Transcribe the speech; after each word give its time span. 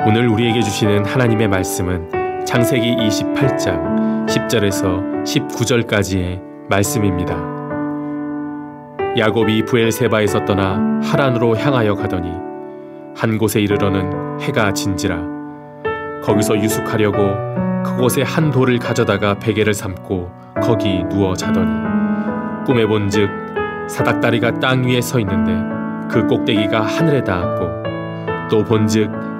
오늘 0.00 0.28
우리에게 0.28 0.60
주시는 0.60 1.06
하나님의 1.06 1.48
말씀은 1.48 2.44
창세기 2.44 2.96
28장 2.96 4.26
10절에서 4.26 5.24
19절까지의 5.24 6.42
말씀입니다. 6.68 7.34
야곱이 9.16 9.64
부엘세바에서 9.64 10.44
떠나 10.44 11.00
하란으로 11.02 11.56
향하여 11.56 11.94
가더니 11.94 12.30
한 13.16 13.38
곳에 13.38 13.60
이르러는 13.60 14.40
해가 14.40 14.72
진지라 14.72 15.22
거기서 16.22 16.58
유숙하려고 16.58 17.18
그곳에 17.82 18.22
한 18.22 18.50
돌을 18.50 18.78
가져다가 18.78 19.38
베개를 19.38 19.72
삼고 19.72 20.30
거기 20.62 21.04
누워 21.08 21.34
자더니 21.34 21.70
꿈에 22.66 22.84
본즉 22.84 23.30
사닥다리가 23.88 24.58
땅 24.58 24.84
위에 24.84 25.00
서 25.00 25.18
있는데 25.20 25.52
그 26.10 26.26
꼭대기가 26.26 26.82
하늘에 26.82 27.22
닿았고 27.22 28.48
또 28.50 28.64
본즉 28.64 29.33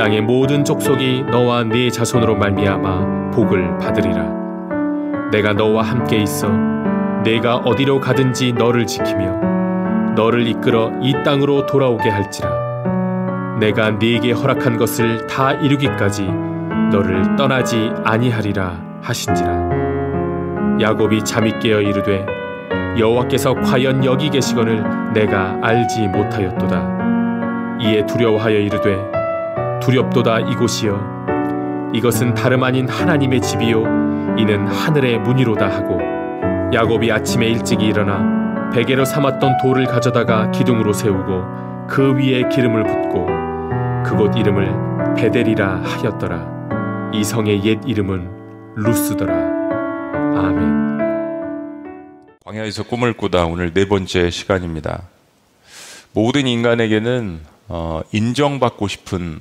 땅의 0.00 0.22
모든 0.22 0.64
족속이 0.64 1.24
너와 1.30 1.64
네 1.64 1.90
자손으로 1.90 2.34
말미암아 2.36 3.32
복을 3.32 3.76
받으리라. 3.76 4.30
내가 5.30 5.52
너와 5.52 5.82
함께 5.82 6.16
있어 6.16 6.48
내가 7.22 7.56
어디로 7.56 8.00
가든지 8.00 8.54
너를 8.54 8.86
지키며 8.86 10.14
너를 10.16 10.46
이끌어 10.46 10.90
이 11.02 11.12
땅으로 11.22 11.66
돌아오게 11.66 12.08
할지라. 12.08 12.48
내가 13.60 13.90
네게 13.90 14.32
허락한 14.32 14.78
것을 14.78 15.26
다 15.26 15.52
이루기까지 15.52 16.30
너를 16.90 17.36
떠나지 17.36 17.92
아니하리라 18.02 18.80
하신지라. 19.02 19.68
야곱이 20.80 21.22
잠이 21.26 21.58
깨어 21.58 21.82
이르되 21.82 22.24
여호와께서 22.98 23.52
과연 23.52 24.02
여기 24.06 24.30
계시거늘 24.30 25.12
내가 25.12 25.58
알지 25.60 26.08
못하였도다. 26.08 27.78
이에 27.82 28.06
두려워하여 28.06 28.56
이르되 28.56 29.19
두렵도다 29.80 30.40
이곳이여. 30.40 31.90
이것은 31.94 32.34
다름 32.34 32.62
아닌 32.62 32.88
하나님의 32.88 33.40
집이요. 33.40 34.36
이는 34.38 34.66
하늘의 34.66 35.18
문이로다 35.20 35.68
하고 35.68 35.98
야곱이 36.72 37.10
아침에 37.10 37.46
일찍 37.46 37.82
일어나 37.82 38.70
베개로 38.72 39.04
삼았던 39.04 39.58
돌을 39.62 39.86
가져다가 39.86 40.50
기둥으로 40.52 40.92
세우고 40.92 41.86
그 41.88 42.14
위에 42.14 42.48
기름을 42.48 42.84
붓고 42.84 43.26
그곳 44.04 44.36
이름을 44.36 45.14
베델이라 45.16 45.82
하였더라. 45.82 47.10
이 47.12 47.24
성의 47.24 47.64
옛 47.64 47.80
이름은 47.84 48.74
루스더라. 48.76 49.34
아멘. 50.36 50.80
광야에서 52.44 52.84
꿈을 52.84 53.12
꾸다 53.14 53.46
오늘 53.46 53.74
네 53.74 53.88
번째 53.88 54.30
시간입니다. 54.30 55.02
모든 56.12 56.46
인간에게는 56.46 57.40
어, 57.68 58.02
인정받고 58.12 58.88
싶은 58.88 59.40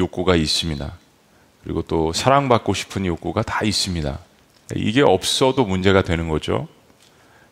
욕구가 0.00 0.34
있습니다. 0.34 0.92
그리고 1.62 1.82
또 1.82 2.12
사랑받고 2.12 2.74
싶은 2.74 3.06
욕구가 3.06 3.42
다 3.42 3.64
있습니다. 3.64 4.18
이게 4.76 5.02
없어도 5.02 5.64
문제가 5.64 6.02
되는 6.02 6.28
거죠. 6.28 6.68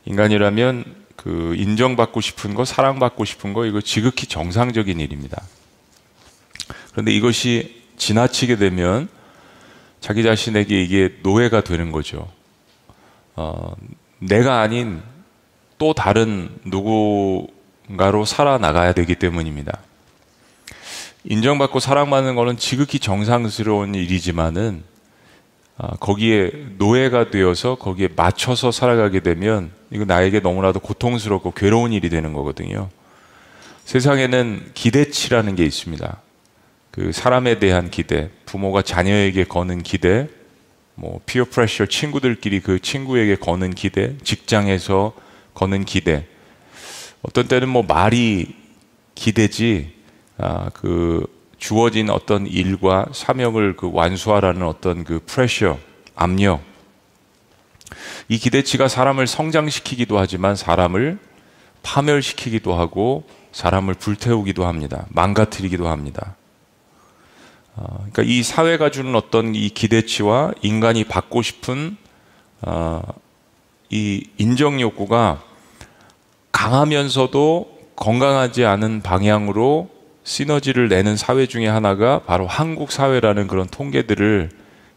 인간이라면 0.07 0.85
그 1.17 1.55
인정받고 1.57 2.21
싶은 2.21 2.55
거, 2.55 2.65
사랑받고 2.65 3.25
싶은 3.25 3.53
거, 3.53 3.67
이거 3.67 3.81
지극히 3.81 4.27
정상적인 4.27 4.99
일입니다. 4.99 5.43
그런데 6.93 7.13
이것이 7.13 7.83
지나치게 7.97 8.57
되면 8.57 9.09
자기 10.01 10.23
자신에게 10.23 10.81
이게 10.81 11.17
노예가 11.23 11.63
되는 11.63 11.93
거죠. 11.93 12.29
어, 13.35 13.75
내가 14.21 14.61
아닌 14.61 15.03
또 15.77 15.93
다른 15.93 16.49
누군가로 16.65 18.25
살아나가야 18.25 18.93
되기 18.93 19.15
때문입니다. 19.15 19.81
인정받고 21.31 21.79
사랑받는 21.79 22.37
것은 22.37 22.57
지극히 22.57 22.99
정상스러운 22.99 23.95
일이지만은 23.95 24.83
아, 25.77 25.91
거기에 26.01 26.51
노예가 26.79 27.31
되어서 27.31 27.75
거기에 27.75 28.09
맞춰서 28.17 28.73
살아가게 28.73 29.21
되면 29.21 29.71
이거 29.91 30.07
나에게 30.07 30.41
너무나도 30.41 30.81
고통스럽고 30.81 31.53
괴로운 31.53 31.93
일이 31.93 32.09
되는 32.09 32.33
거거든요. 32.33 32.89
세상에는 33.85 34.71
기대치라는 34.73 35.55
게 35.55 35.67
있습니다. 35.67 36.21
그 36.91 37.13
사람에 37.13 37.59
대한 37.59 37.91
기대, 37.91 38.31
부모가 38.47 38.81
자녀에게 38.81 39.45
거는 39.45 39.83
기대, 39.83 40.29
뭐 40.95 41.21
피어 41.27 41.45
프레셔 41.45 41.87
친구들끼리 41.87 42.61
그 42.61 42.81
친구에게 42.81 43.37
거는 43.37 43.75
기대, 43.75 44.17
직장에서 44.25 45.13
거는 45.53 45.85
기대. 45.85 46.27
어떤 47.21 47.47
때는 47.47 47.69
뭐 47.69 47.83
말이 47.83 48.57
기대지 49.15 49.98
아, 50.39 50.71
그 50.73 51.27
주어진 51.59 52.11
어떤 52.11 52.47
일과 52.47 53.07
사명을 53.13 53.77
그 53.77 53.91
완수하라는 53.93 54.63
어떤 54.63 55.03
그 55.03 55.21
프레셔, 55.27 55.79
압력. 56.15 56.63
이 58.29 58.39
기대치가 58.39 58.87
사람을 58.87 59.27
성장시키기도 59.27 60.19
하지만 60.19 60.55
사람을 60.55 61.19
파멸시키기도 61.83 62.75
하고 62.75 63.25
사람을 63.51 63.95
불태우기도 63.95 64.67
합니다. 64.67 65.07
망가뜨리기도 65.09 65.89
합니다. 65.89 66.37
어, 67.75 67.85
그러니까 68.11 68.23
이 68.23 68.43
사회가 68.43 68.91
주는 68.91 69.15
어떤 69.17 69.55
이 69.55 69.71
기대치와 69.71 70.53
인간이 70.63 71.05
받고 71.05 71.43
싶은 71.43 71.97
어, 72.63 73.03
이 73.91 74.29
인정 74.37 74.81
욕구가 74.81 75.43
강하면서도 76.53 77.79
건강하지 77.97 78.65
않은 78.65 79.03
방향으로 79.03 79.98
시너지를 80.29 80.91
내는 80.91 81.17
사회 81.17 81.47
중에 81.47 81.67
하나가 81.67 82.19
바로 82.19 82.47
한국 82.47 82.93
사회라는 82.93 83.47
그런 83.47 83.67
통계들을 83.67 84.51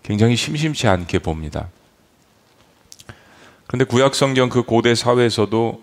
굉장히 0.04 0.36
심심치 0.36 0.90
않게 0.90 1.20
봅니다. 1.20 1.70
그런데 3.66 3.86
구약 3.86 4.14
성경 4.14 4.50
그 4.50 4.64
고대 4.64 4.94
사회에서도 4.94 5.82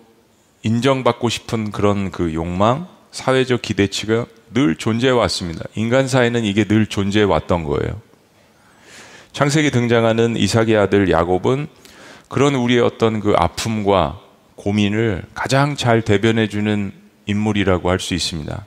인정받고 0.61 1.29
싶은 1.29 1.71
그런 1.71 2.11
그 2.11 2.35
욕망, 2.35 2.87
사회적 3.11 3.63
기대치가 3.63 4.27
늘 4.53 4.75
존재해 4.75 5.11
왔습니다. 5.13 5.65
인간 5.73 6.07
사회는 6.07 6.45
이게 6.45 6.65
늘 6.65 6.85
존재해 6.85 7.25
왔던 7.25 7.63
거예요. 7.63 7.99
창세기 9.33 9.71
등장하는 9.71 10.37
이삭의 10.37 10.77
아들 10.77 11.09
야곱은 11.09 11.67
그런 12.27 12.53
우리의 12.53 12.81
어떤 12.81 13.19
그 13.19 13.33
아픔과 13.35 14.19
고민을 14.55 15.23
가장 15.33 15.75
잘 15.75 16.03
대변해 16.03 16.47
주는 16.47 16.91
인물이라고 17.25 17.89
할 17.89 17.99
수 17.99 18.13
있습니다. 18.13 18.65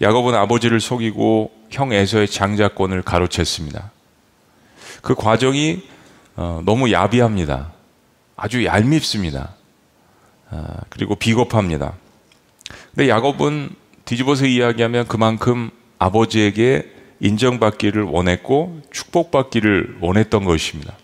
야곱은 0.00 0.34
아버지를 0.34 0.80
속이고 0.80 1.52
형 1.70 1.92
에서의 1.92 2.28
장자권을 2.28 3.02
가로챘습니다. 3.02 3.90
그 5.02 5.14
과정이 5.14 5.82
어, 6.36 6.62
너무 6.64 6.90
야비합니다. 6.90 7.72
아주 8.36 8.64
얄밉습니다. 8.64 9.54
아, 10.50 10.80
그리고 10.88 11.14
비겁합니다. 11.14 11.94
근데 12.94 13.08
야곱은 13.08 13.70
뒤집어서 14.04 14.46
이야기하면 14.46 15.06
그만큼 15.08 15.70
아버지에게 15.98 16.90
인정받기를 17.20 18.02
원했고 18.02 18.80
축복받기를 18.90 19.98
원했던 20.00 20.44
것입니다. 20.44 20.94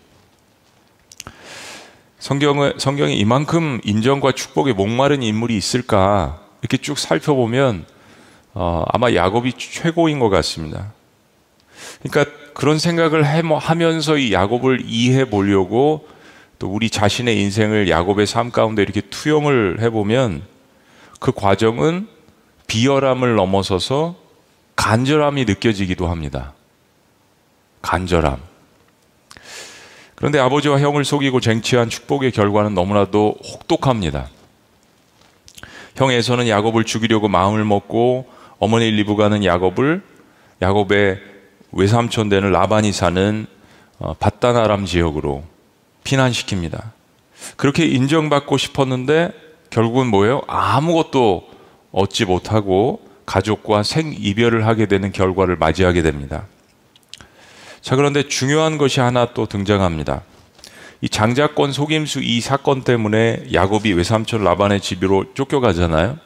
성경은, 2.19 2.73
성경에 2.77 3.13
이만큼 3.13 3.79
인정과 3.85 4.33
축복에 4.33 4.73
목마른 4.73 5.23
인물이 5.23 5.55
있을까 5.55 6.41
이렇게 6.61 6.77
쭉 6.77 6.99
살펴보면 6.99 7.85
어, 8.53 8.83
아마 8.87 9.13
야곱이 9.13 9.53
최고인 9.57 10.19
것 10.19 10.29
같습니다. 10.29 10.93
그러니까 12.01 12.31
그런 12.53 12.77
생각을 12.79 13.23
하면서 13.23 14.17
이 14.17 14.33
야곱을 14.33 14.83
이해해 14.85 15.29
보려고 15.29 16.07
또 16.57 16.67
우리 16.67 16.89
자신의 16.89 17.39
인생을 17.39 17.89
야곱의 17.89 18.27
삶 18.27 18.51
가운데 18.51 18.81
이렇게 18.81 19.01
투영을 19.01 19.79
해보면 19.81 20.43
그 21.19 21.31
과정은 21.31 22.07
비열함을 22.67 23.35
넘어서서 23.35 24.15
간절함이 24.75 25.45
느껴지기도 25.45 26.07
합니다. 26.07 26.53
간절함. 27.81 28.37
그런데 30.15 30.37
아버지와 30.39 30.79
형을 30.79 31.05
속이고 31.05 31.39
쟁취한 31.39 31.89
축복의 31.89 32.31
결과는 32.31 32.73
너무나도 32.73 33.37
혹독합니다. 33.41 34.27
형에서는 35.95 36.47
야곱을 36.47 36.83
죽이려고 36.83 37.29
마음을 37.29 37.63
먹고 37.63 38.27
어머니 38.59 38.91
리브가는 38.91 39.43
야곱을 39.43 40.01
야곱의 40.61 41.19
외삼촌 41.71 42.29
되는 42.29 42.51
라반이 42.51 42.91
사는 42.91 43.47
어, 43.99 44.13
바다나람 44.13 44.85
지역으로 44.85 45.43
피난시킵니다. 46.03 46.91
그렇게 47.55 47.85
인정받고 47.85 48.57
싶었는데 48.57 49.31
결국은 49.69 50.07
뭐예요? 50.07 50.41
아무것도 50.47 51.47
얻지 51.91 52.25
못하고 52.25 53.01
가족과 53.25 53.83
생이별을 53.83 54.65
하게 54.65 54.87
되는 54.87 55.11
결과를 55.11 55.55
맞이하게 55.55 56.01
됩니다. 56.01 56.47
자, 57.81 57.95
그런데 57.95 58.27
중요한 58.27 58.77
것이 58.77 58.99
하나 58.99 59.33
또 59.33 59.45
등장합니다. 59.45 60.23
이 61.01 61.07
장자권 61.07 61.71
속임수 61.71 62.21
이 62.21 62.41
사건 62.41 62.83
때문에 62.83 63.45
야곱이 63.53 63.93
외삼촌 63.93 64.43
라반의 64.43 64.81
집으로 64.81 65.33
쫓겨가잖아요. 65.33 66.17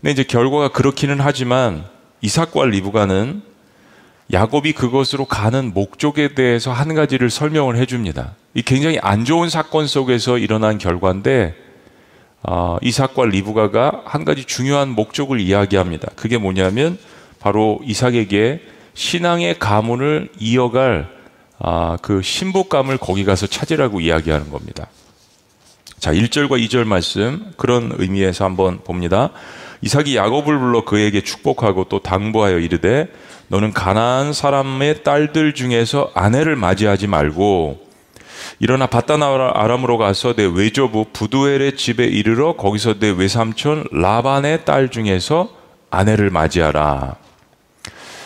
근데 0.00 0.12
이제 0.12 0.22
결과가 0.22 0.68
그렇기는 0.68 1.18
하지만 1.20 1.84
이삭과 2.20 2.66
리브가는 2.66 3.42
야곱이 4.32 4.72
그것으로 4.72 5.24
가는 5.24 5.72
목적에 5.72 6.34
대해서 6.34 6.70
한 6.72 6.94
가지를 6.94 7.30
설명을 7.30 7.76
해줍니다. 7.78 8.34
이 8.54 8.62
굉장히 8.62 8.98
안 9.00 9.24
좋은 9.24 9.48
사건 9.48 9.86
속에서 9.86 10.38
일어난 10.38 10.78
결과인데 10.78 11.54
어, 12.42 12.76
이삭과 12.82 13.26
리브가가 13.26 14.02
한 14.04 14.24
가지 14.24 14.44
중요한 14.44 14.90
목적을 14.90 15.40
이야기합니다. 15.40 16.08
그게 16.14 16.38
뭐냐면 16.38 16.98
바로 17.40 17.80
이삭에게 17.84 18.62
신앙의 18.94 19.58
가문을 19.58 20.28
이어갈 20.38 21.08
아, 21.58 21.96
그 22.02 22.22
신부감을 22.22 22.98
거기 22.98 23.24
가서 23.24 23.48
찾으라고 23.48 24.00
이야기하는 24.00 24.50
겁니다. 24.50 24.88
자, 25.98 26.12
1절과 26.12 26.64
2절 26.64 26.84
말씀 26.84 27.52
그런 27.56 27.92
의미에서 27.96 28.44
한번 28.44 28.78
봅니다. 28.84 29.30
이삭이 29.80 30.16
야곱을 30.16 30.58
불러 30.58 30.84
그에게 30.84 31.20
축복하고 31.20 31.84
또 31.84 32.00
당부하여 32.00 32.58
이르되 32.58 33.08
너는 33.48 33.72
가나안 33.72 34.32
사람의 34.32 35.04
딸들 35.04 35.54
중에서 35.54 36.10
아내를 36.14 36.56
맞이하지 36.56 37.06
말고 37.06 37.86
일어나 38.60 38.86
바다나 38.86 39.52
아람으로 39.54 39.98
가서 39.98 40.34
내 40.34 40.44
외조부 40.44 41.06
부두엘의 41.12 41.76
집에 41.76 42.04
이르러 42.04 42.54
거기서 42.54 42.98
내 42.98 43.10
외삼촌 43.10 43.84
라반의 43.92 44.64
딸 44.64 44.90
중에서 44.90 45.50
아내를 45.90 46.30
맞이하라. 46.30 47.16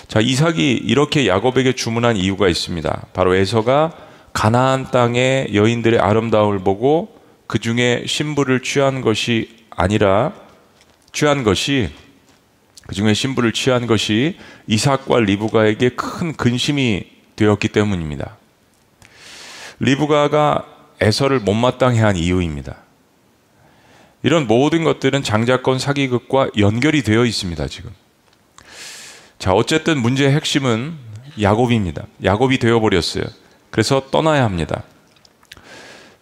자, 0.09 0.21
이삭이 0.21 0.73
이렇게 0.85 1.27
야곱에게 1.27 1.75
주문한 1.75 2.17
이유가 2.17 2.49
있습니다. 2.49 3.07
바로 3.13 3.35
에서가 3.35 3.93
가나안 4.33 4.91
땅의 4.91 5.55
여인들의 5.55 5.99
아름다움을 6.01 6.61
보고 6.61 7.21
그 7.47 7.59
중에 7.59 8.05
신부를 8.07 8.63
취한 8.63 9.03
것이 9.03 9.51
아니라 9.71 10.33
취한 11.13 11.45
것이 11.45 11.91
그 12.87 12.95
중에 12.95 13.15
신부를 13.15 13.53
취한 13.53 13.87
것이 13.87 14.39
이삭과 14.67 15.21
리브가에게 15.21 15.91
큰 15.91 16.33
근심이 16.35 17.05
되었기 17.37 17.69
때문입니다. 17.69 18.37
리브가가 19.79 20.67
에서를 21.01 21.41
못마땅해 21.41 22.01
한 22.01 22.17
이유입니다. 22.17 22.77
이런 24.23 24.47
모든 24.47 24.85
것들은 24.85 25.23
장자권 25.23 25.79
사기극과 25.79 26.51
연결이 26.59 27.03
되어 27.03 27.25
있습니다, 27.25 27.67
지금. 27.67 27.91
자, 29.39 29.53
어쨌든 29.53 30.01
문제의 30.01 30.33
핵심은 30.33 30.97
야곱입니다. 31.41 32.07
야곱이 32.23 32.59
되어버렸어요. 32.59 33.25
그래서 33.71 34.11
떠나야 34.11 34.45
합니다. 34.45 34.85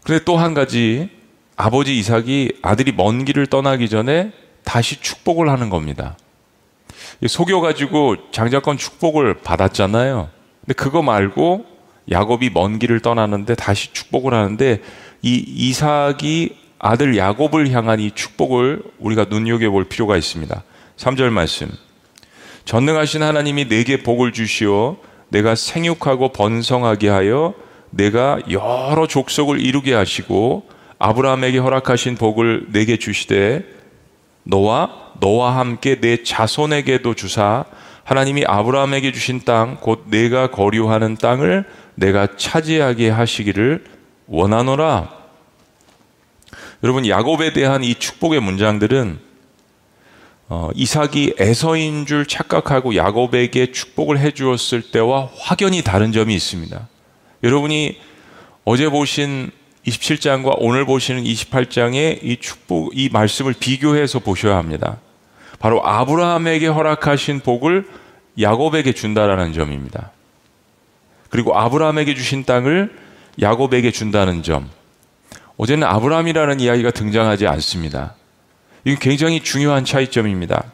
그런데 0.03 0.25
또 0.25 0.39
한 0.39 0.55
가지, 0.55 1.11
아버지 1.57 1.99
이삭이 1.99 2.61
아들이 2.63 2.93
먼 2.93 3.27
길을 3.27 3.49
떠나기 3.49 3.91
전에 3.91 4.33
다시 4.65 5.01
축복을 5.01 5.49
하는 5.49 5.71
겁니다. 5.71 6.17
속여가지고 7.27 8.31
장자권 8.31 8.79
축복을 8.79 9.35
받았잖아요. 9.43 10.31
근데 10.61 10.75
그거 10.75 11.03
말고 11.03 11.67
야곱이 12.11 12.51
먼 12.51 12.79
길을 12.79 13.01
떠나는데 13.01 13.55
다시 13.55 13.93
축복을 13.93 14.35
하는데 14.35 14.81
이 15.23 15.45
이삭이 15.47 16.57
아들 16.79 17.17
야곱을 17.17 17.71
향한 17.73 18.01
이 18.01 18.11
축복을 18.11 18.83
우리가 18.99 19.27
눈여겨볼 19.29 19.85
필요가 19.85 20.17
있습니다. 20.17 20.63
3절 20.97 21.31
말씀. 21.31 21.71
전능하신 22.65 23.23
하나님이 23.23 23.69
내게 23.69 24.03
복을 24.03 24.33
주시어 24.33 24.97
내가 25.29 25.55
생육하고 25.55 26.33
번성하게 26.33 27.09
하여 27.09 27.55
내가 27.91 28.41
여러 28.51 29.07
족속을 29.07 29.61
이루게 29.61 29.95
하시고 29.95 30.69
아브라함에게 30.99 31.59
허락하신 31.59 32.17
복을 32.17 32.67
내게 32.73 32.97
주시되 32.97 33.65
너와 34.51 35.13
너와 35.21 35.57
함께 35.57 36.01
내 36.01 36.23
자손에게도 36.23 37.15
주사 37.15 37.65
하나님이 38.05 38.45
아브라함에게 38.47 39.13
주신 39.13 39.41
땅 39.45 39.77
곧 39.81 40.07
내가 40.09 40.51
거류하는 40.51 41.17
땅을 41.17 41.65
내가 41.95 42.37
차지하게 42.37 43.11
하시기를 43.11 43.85
원하노라. 44.27 45.11
여러분 46.83 47.07
야곱에 47.07 47.53
대한 47.53 47.85
이 47.85 47.95
축복의 47.95 48.41
문장들은 48.41 49.21
어, 50.49 50.71
이삭이 50.75 51.35
에서인 51.39 52.07
줄 52.07 52.27
착각하고 52.27 52.97
야곱에게 52.97 53.71
축복을 53.71 54.19
해 54.19 54.33
주었을 54.33 54.91
때와 54.91 55.29
확연히 55.39 55.83
다른 55.83 56.11
점이 56.11 56.35
있습니다. 56.35 56.89
여러분이 57.45 58.01
어제 58.65 58.89
보신 58.89 59.53
27장과 59.87 60.57
오늘 60.59 60.85
보시는 60.85 61.25
28장의 61.25 62.21
이 62.23 62.37
축복, 62.39 62.97
이 62.97 63.09
말씀을 63.11 63.55
비교해서 63.59 64.19
보셔야 64.19 64.57
합니다. 64.57 64.99
바로 65.59 65.87
아브라함에게 65.87 66.67
허락하신 66.67 67.41
복을 67.41 67.87
야곱에게 68.39 68.93
준다라는 68.93 69.53
점입니다. 69.53 70.11
그리고 71.29 71.57
아브라함에게 71.57 72.15
주신 72.15 72.45
땅을 72.45 72.95
야곱에게 73.41 73.91
준다는 73.91 74.43
점. 74.43 74.69
어제는 75.57 75.87
아브라함이라는 75.87 76.61
이야기가 76.61 76.91
등장하지 76.91 77.47
않습니다. 77.47 78.15
이게 78.85 78.97
굉장히 78.99 79.41
중요한 79.41 79.85
차이점입니다. 79.85 80.65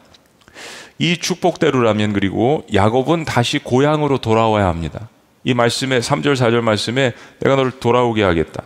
이 0.99 1.19
축복대로라면 1.19 2.13
그리고 2.13 2.65
야곱은 2.73 3.25
다시 3.25 3.59
고향으로 3.59 4.19
돌아와야 4.19 4.67
합니다. 4.67 5.09
이 5.45 5.55
말씀에 5.55 5.99
3절 6.01 6.35
4절 6.35 6.61
말씀에 6.63 7.13
내가 7.41 7.57
너를 7.57 7.73
돌아오게 7.73 8.23
하겠다. 8.23 8.63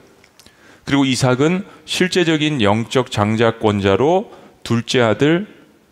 그리고 0.91 1.05
이삭은 1.05 1.65
실제적인 1.85 2.63
영적 2.63 3.13
장자권자로 3.13 4.33
둘째 4.65 5.01
아들 5.01 5.47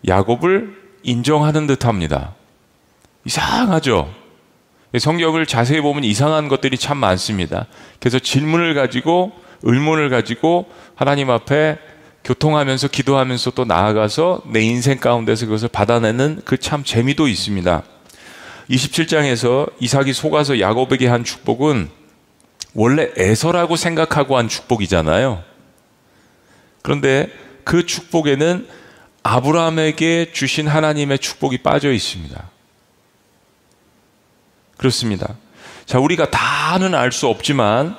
야곱을 0.08 0.74
인정하는 1.04 1.68
듯 1.68 1.86
합니다. 1.86 2.34
이상하죠. 3.24 4.12
성경을 4.98 5.46
자세히 5.46 5.80
보면 5.80 6.02
이상한 6.02 6.48
것들이 6.48 6.76
참 6.78 6.96
많습니다. 6.96 7.66
그래서 8.00 8.18
질문을 8.18 8.74
가지고 8.74 9.30
의문을 9.62 10.10
가지고 10.10 10.66
하나님 10.96 11.30
앞에 11.30 11.78
교통하면서 12.24 12.88
기도하면서 12.88 13.52
또 13.52 13.64
나아가서 13.64 14.42
내 14.46 14.62
인생 14.62 14.98
가운데서 14.98 15.46
그것을 15.46 15.68
받아내는 15.68 16.40
그 16.44 16.56
참 16.56 16.82
재미도 16.82 17.28
있습니다. 17.28 17.84
27장에서 18.68 19.70
이삭이 19.78 20.12
속아서 20.12 20.58
야곱에게 20.58 21.06
한 21.06 21.22
축복은 21.22 21.97
원래 22.78 23.10
에서라고 23.16 23.74
생각하고 23.76 24.36
한 24.36 24.48
축복이잖아요. 24.48 25.42
그런데 26.82 27.28
그 27.64 27.84
축복에는 27.84 28.68
아브라함에게 29.22 30.32
주신 30.32 30.68
하나님의 30.68 31.18
축복이 31.18 31.58
빠져 31.58 31.92
있습니다. 31.92 32.50
그렇습니다. 34.76 35.34
자, 35.86 35.98
우리가 35.98 36.30
다는 36.30 36.94
알 36.94 37.10
수 37.10 37.26
없지만 37.26 37.96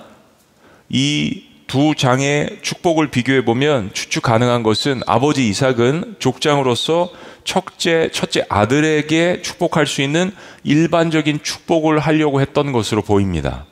이 0.89 1.49
두 1.69 1.93
장의 1.95 2.57
축복을 2.63 3.11
비교해 3.11 3.45
보면 3.45 3.91
추측 3.93 4.23
가능한 4.23 4.63
것은 4.63 5.01
아버지 5.05 5.47
이삭은 5.47 6.15
족장으로서 6.17 7.11
첫째, 7.43 8.09
첫째 8.11 8.43
아들에게 8.49 9.43
축복할 9.43 9.85
수 9.85 10.01
있는 10.01 10.31
일반적인 10.63 11.43
축복을 11.43 11.99
하려고 11.99 12.41
했던 12.41 12.71
것으로 12.71 13.03
보입니다. 13.03 13.67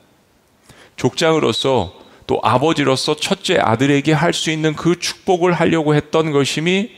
족장으로서 0.98 1.94
또 2.26 2.38
아버지로서 2.42 3.16
첫째 3.16 3.56
아들에게 3.58 4.12
할 4.12 4.34
수 4.34 4.50
있는 4.50 4.74
그 4.76 4.98
축복을 4.98 5.52
하려고 5.54 5.94
했던 5.94 6.30
것임이 6.30 6.90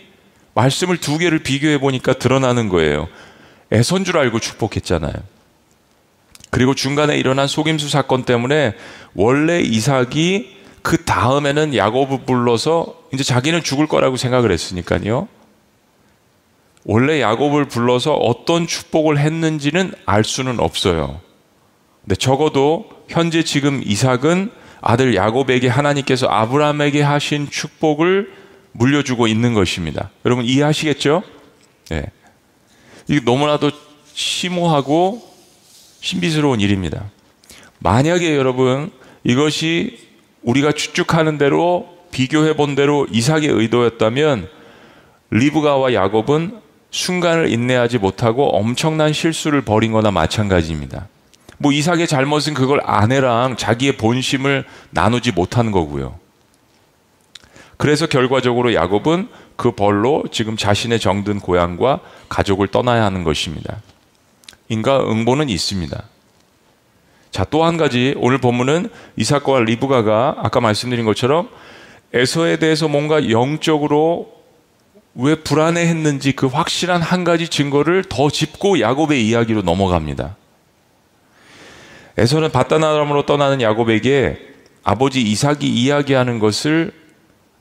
말씀을 0.54 0.96
두 0.98 1.18
개를 1.18 1.38
비교해 1.44 1.78
보니까 1.78 2.14
드러나는 2.14 2.68
거예요. 2.68 3.06
애선 3.72 4.04
줄 4.04 4.18
알고 4.18 4.40
축복했잖아요. 4.40 5.14
그리고 6.50 6.74
중간에 6.74 7.16
일어난 7.16 7.46
속임수 7.46 7.88
사건 7.88 8.24
때문에 8.24 8.74
원래 9.14 9.60
이삭이 9.60 10.56
그 10.82 11.04
다음에는 11.04 11.76
야곱을 11.76 12.24
불러서 12.26 12.96
이제 13.14 13.22
자기는 13.22 13.62
죽을 13.62 13.86
거라고 13.86 14.16
생각을 14.16 14.50
했으니까요. 14.50 15.28
원래 16.84 17.20
야곱을 17.20 17.66
불러서 17.66 18.14
어떤 18.14 18.66
축복을 18.66 19.18
했는지는 19.18 19.92
알 20.06 20.24
수는 20.24 20.58
없어요. 20.58 21.20
근데 22.02 22.16
적어도 22.16 22.88
현재 23.10 23.42
지금 23.42 23.82
이삭은 23.84 24.52
아들 24.80 25.14
야곱에게 25.14 25.68
하나님께서 25.68 26.26
아브라함에게 26.28 27.02
하신 27.02 27.50
축복을 27.50 28.32
물려주고 28.72 29.26
있는 29.26 29.52
것입니다. 29.52 30.10
여러분 30.24 30.44
이해하시겠죠? 30.44 31.22
네. 31.90 32.04
이게 33.08 33.20
너무나도 33.24 33.70
심오하고 34.14 35.28
신비스러운 36.00 36.60
일입니다. 36.60 37.10
만약에 37.80 38.36
여러분 38.36 38.92
이것이 39.24 39.98
우리가 40.42 40.72
추측하는 40.72 41.36
대로 41.36 41.88
비교해 42.12 42.54
본 42.54 42.74
대로 42.74 43.06
이삭의 43.10 43.48
의도였다면 43.48 44.48
리브가와 45.30 45.94
야곱은 45.94 46.58
순간을 46.90 47.50
인내하지 47.50 47.98
못하고 47.98 48.56
엄청난 48.56 49.12
실수를 49.12 49.62
벌인 49.62 49.92
거나 49.92 50.10
마찬가지입니다. 50.10 51.08
뭐 51.62 51.72
이삭의 51.72 52.08
잘못은 52.08 52.54
그걸 52.54 52.80
아내랑 52.82 53.58
자기의 53.58 53.98
본심을 53.98 54.64
나누지 54.88 55.32
못한 55.32 55.70
거고요. 55.70 56.18
그래서 57.76 58.06
결과적으로 58.06 58.72
야곱은 58.72 59.28
그 59.56 59.72
벌로 59.72 60.24
지금 60.32 60.56
자신의 60.56 61.00
정든 61.00 61.38
고향과 61.38 62.00
가족을 62.30 62.68
떠나야 62.68 63.04
하는 63.04 63.24
것입니다. 63.24 63.82
인가 64.70 65.00
응보는 65.00 65.50
있습니다. 65.50 66.02
자, 67.30 67.44
또 67.44 67.64
한 67.64 67.76
가지 67.76 68.14
오늘 68.16 68.38
본문은 68.38 68.88
이삭과 69.16 69.60
리브가가 69.60 70.36
아까 70.38 70.60
말씀드린 70.60 71.04
것처럼 71.04 71.50
에서에 72.14 72.56
대해서 72.56 72.88
뭔가 72.88 73.28
영적으로 73.28 74.32
왜 75.14 75.34
불안해했는지 75.34 76.32
그 76.32 76.46
확실한 76.46 77.02
한 77.02 77.24
가지 77.24 77.48
증거를 77.48 78.04
더 78.08 78.30
짚고 78.30 78.80
야곱의 78.80 79.26
이야기로 79.28 79.60
넘어갑니다. 79.60 80.36
에서는 82.18 82.50
바다나람으로 82.50 83.26
떠나는 83.26 83.60
야곱에게 83.60 84.38
아버지 84.82 85.22
이삭이 85.22 85.66
이야기하는 85.66 86.38
것을 86.38 86.92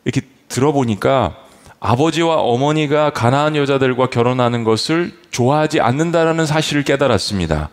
이렇게 0.05 0.21
들어보니까 0.47 1.35
아버지와 1.79 2.37
어머니가 2.41 3.11
가나안 3.11 3.55
여자들과 3.55 4.09
결혼하는 4.09 4.63
것을 4.63 5.13
좋아하지 5.31 5.79
않는다라는 5.79 6.45
사실을 6.45 6.83
깨달았습니다. 6.83 7.69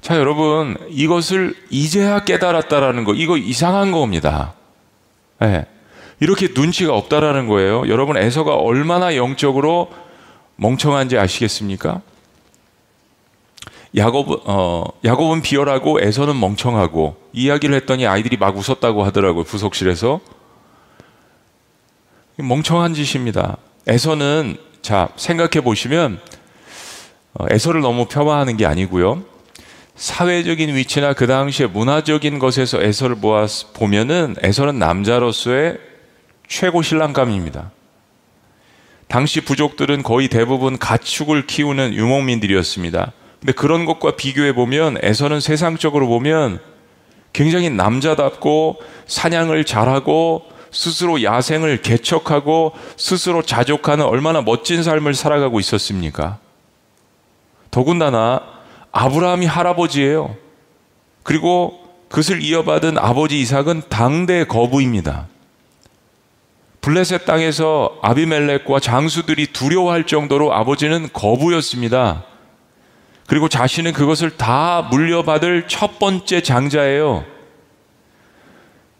자, 0.00 0.16
여러분, 0.16 0.76
이것을 0.88 1.54
이제야 1.70 2.20
깨달았다라는 2.20 3.04
거, 3.04 3.14
이거 3.14 3.36
이상한 3.36 3.92
겁니다. 3.92 4.54
네. 5.40 5.66
이렇게 6.20 6.48
눈치가 6.54 6.94
없다라는 6.94 7.48
거예요. 7.48 7.88
여러분, 7.88 8.16
에서가 8.16 8.54
얼마나 8.54 9.16
영적으로 9.16 9.90
멍청한지 10.56 11.18
아시겠습니까? 11.18 12.00
야곱, 13.96 14.42
어, 14.44 14.84
야곱은 15.04 15.42
비열하고 15.42 16.00
에서는 16.00 16.38
멍청하고 16.38 17.16
이야기를 17.32 17.74
했더니 17.76 18.06
아이들이 18.06 18.36
막 18.36 18.56
웃었다고 18.56 19.04
하더라고요. 19.04 19.44
부속실에서. 19.44 20.20
멍청한 22.36 22.94
짓입니다. 22.94 23.56
에서는, 23.86 24.58
자, 24.82 25.08
생각해 25.16 25.62
보시면, 25.64 26.20
어, 27.34 27.46
에서를 27.50 27.80
너무 27.80 28.06
폄하하는 28.06 28.56
게 28.56 28.66
아니고요. 28.66 29.22
사회적인 29.96 30.76
위치나 30.76 31.12
그 31.12 31.26
당시의 31.26 31.70
문화적인 31.70 32.38
것에서 32.38 32.80
에서를 32.80 33.16
보아 33.16 33.46
보면은 33.74 34.36
에서는 34.42 34.78
남자로서의 34.78 35.78
최고 36.46 36.82
신랑감입니다. 36.82 37.72
당시 39.08 39.40
부족들은 39.40 40.04
거의 40.04 40.28
대부분 40.28 40.78
가축을 40.78 41.46
키우는 41.46 41.94
유목민들이었습니다. 41.94 43.12
근데 43.40 43.52
그런 43.52 43.84
것과 43.84 44.16
비교해 44.16 44.52
보면 44.52 44.98
에서는 45.02 45.40
세상적으로 45.40 46.08
보면 46.08 46.60
굉장히 47.32 47.70
남자답고 47.70 48.80
사냥을 49.06 49.64
잘하고 49.64 50.42
스스로 50.70 51.22
야생을 51.22 51.82
개척하고 51.82 52.72
스스로 52.96 53.42
자족하는 53.42 54.04
얼마나 54.04 54.42
멋진 54.42 54.82
삶을 54.82 55.14
살아가고 55.14 55.60
있었습니까? 55.60 56.38
더군다나 57.70 58.42
아브라함이 58.92 59.46
할아버지예요. 59.46 60.36
그리고 61.22 61.80
그것을 62.08 62.42
이어받은 62.42 62.98
아버지 62.98 63.40
이삭은 63.40 63.82
당대 63.88 64.44
거부입니다. 64.44 65.26
블레셋 66.80 67.26
땅에서 67.26 67.98
아비멜렉과 68.02 68.80
장수들이 68.80 69.48
두려워할 69.48 70.06
정도로 70.06 70.54
아버지는 70.54 71.08
거부였습니다. 71.12 72.24
그리고 73.28 73.46
자신은 73.50 73.92
그것을 73.92 74.38
다 74.38 74.88
물려받을 74.90 75.68
첫 75.68 75.98
번째 75.98 76.40
장자예요. 76.40 77.26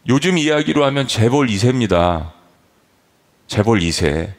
요즘 0.06 0.36
이야기로 0.36 0.84
하면 0.84 1.08
재벌 1.08 1.46
2세입니다. 1.46 2.32
재벌 3.46 3.80
2세. 3.80 4.34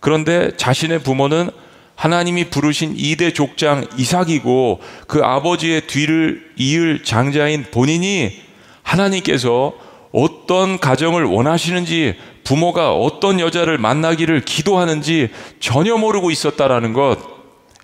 그런데 0.00 0.50
자신의 0.56 1.04
부모는 1.04 1.50
하나님이 1.94 2.50
부르신 2.50 2.96
2대 2.96 3.32
족장 3.32 3.86
이삭이고 3.96 4.80
그 5.06 5.20
아버지의 5.22 5.86
뒤를 5.86 6.50
이을 6.56 7.04
장자인 7.04 7.66
본인이 7.70 8.42
하나님께서 8.82 9.74
어떤 10.10 10.80
가정을 10.80 11.22
원하시는지 11.24 12.16
부모가 12.42 12.94
어떤 12.94 13.38
여자를 13.38 13.78
만나기를 13.78 14.40
기도하는지 14.40 15.30
전혀 15.60 15.96
모르고 15.96 16.32
있었다라는 16.32 16.94
것 16.94 17.33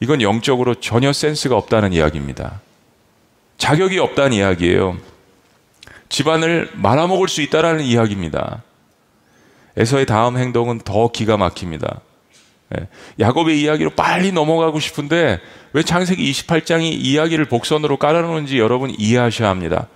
이건 0.00 0.22
영적으로 0.22 0.74
전혀 0.74 1.12
센스가 1.12 1.56
없다는 1.56 1.92
이야기입니다. 1.92 2.60
자격이 3.58 3.98
없다는 3.98 4.32
이야기예요. 4.32 4.96
집안을 6.08 6.70
말아먹을 6.74 7.28
수 7.28 7.42
있다라는 7.42 7.84
이야기입니다. 7.84 8.62
에서의 9.76 10.06
다음 10.06 10.36
행동은 10.36 10.80
더 10.80 11.08
기가 11.12 11.36
막힙니다. 11.36 12.00
예, 12.76 12.88
야곱의 13.18 13.60
이야기로 13.60 13.90
빨리 13.90 14.32
넘어가고 14.32 14.80
싶은데 14.80 15.40
왜 15.72 15.82
창세기 15.82 16.30
28장이 16.30 16.82
이야기를 16.82 17.46
복선으로 17.46 17.96
깔아놓은지 17.98 18.58
여러분 18.58 18.92
이해하셔야 18.96 19.48
합니다. 19.48 19.88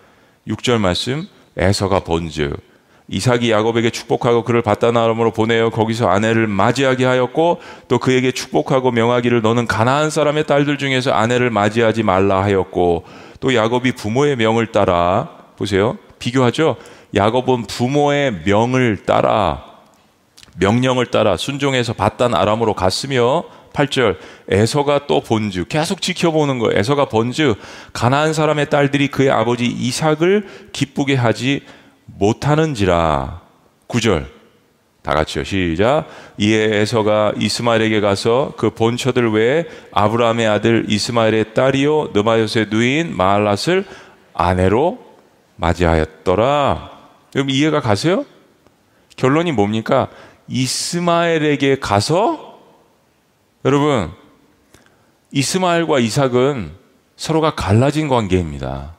6절 0.47 0.79
말씀 0.79 1.29
에서가 1.57 2.01
본즉 2.01 2.74
이삭이 3.09 3.51
야곱에게 3.51 3.91
축복하고 3.91 4.45
그를 4.45 4.63
바다나름으로 4.63 5.33
보내어 5.33 5.71
거기서 5.71 6.09
아내를 6.09 6.47
맞이하게 6.47 7.05
하였고 7.05 7.61
또 7.87 7.99
그에게 7.99 8.33
축복하고 8.33 8.93
명하기를 8.93 9.43
너는 9.43 9.67
가나안 9.67 10.09
사람의 10.11 10.47
딸들 10.47 10.79
중에서 10.79 11.13
아내를 11.13 11.51
맞이하지 11.51 12.03
말라 12.03 12.43
하였고 12.43 13.05
또 13.41 13.55
야곱이 13.55 13.93
부모의 13.93 14.37
명을 14.37 14.69
따라 14.69 15.29
보세요. 15.57 15.99
비교하죠. 16.19 16.77
야곱은 17.15 17.65
부모의 17.65 18.43
명을 18.47 19.05
따라 19.05 19.65
명령을 20.57 21.07
따라 21.07 21.37
순종해서 21.37 21.93
바단 21.93 22.35
아람으로 22.35 22.75
갔으며 22.75 23.45
8절 23.75 24.17
에서가 24.49 25.07
또 25.07 25.21
본즉 25.21 25.69
계속 25.69 26.01
지켜보는 26.01 26.59
거예요. 26.61 26.79
에서가 26.79 27.07
본즉 27.07 27.59
가나안 27.93 28.33
사람의 28.33 28.71
딸들이 28.71 29.09
그의 29.09 29.31
아버지 29.31 29.67
이삭을 29.67 30.47
기쁘게 30.73 31.17
하지 31.17 31.63
못하는지라 32.07 33.41
9절 33.89 34.27
다 35.05 35.13
같이요. 35.13 35.45
시작. 35.45 36.07
이에 36.39 36.81
에서가 36.81 37.35
이스마엘에게 37.37 38.01
가서 38.01 38.55
그 38.57 38.71
본처들 38.71 39.33
외에 39.33 39.67
아브라함의 39.93 40.47
아들 40.47 40.87
이스마엘의 40.89 41.53
딸이요 41.53 42.13
느바요스의 42.15 42.69
누인 42.71 43.15
마알랏을 43.15 43.85
아내로 44.33 44.99
맞이하였더라. 45.57 46.91
그럼 47.35 47.51
이해가 47.51 47.81
가세요? 47.81 48.25
결론이 49.17 49.53
뭡니까? 49.53 50.09
이스마엘에게 50.49 51.81
가서 51.81 52.59
여러분 53.67 54.11
이스마엘과 55.33 55.99
이삭은 55.99 56.73
서로가 57.17 57.55
갈라진 57.55 58.09
관계입니다. 58.09 58.97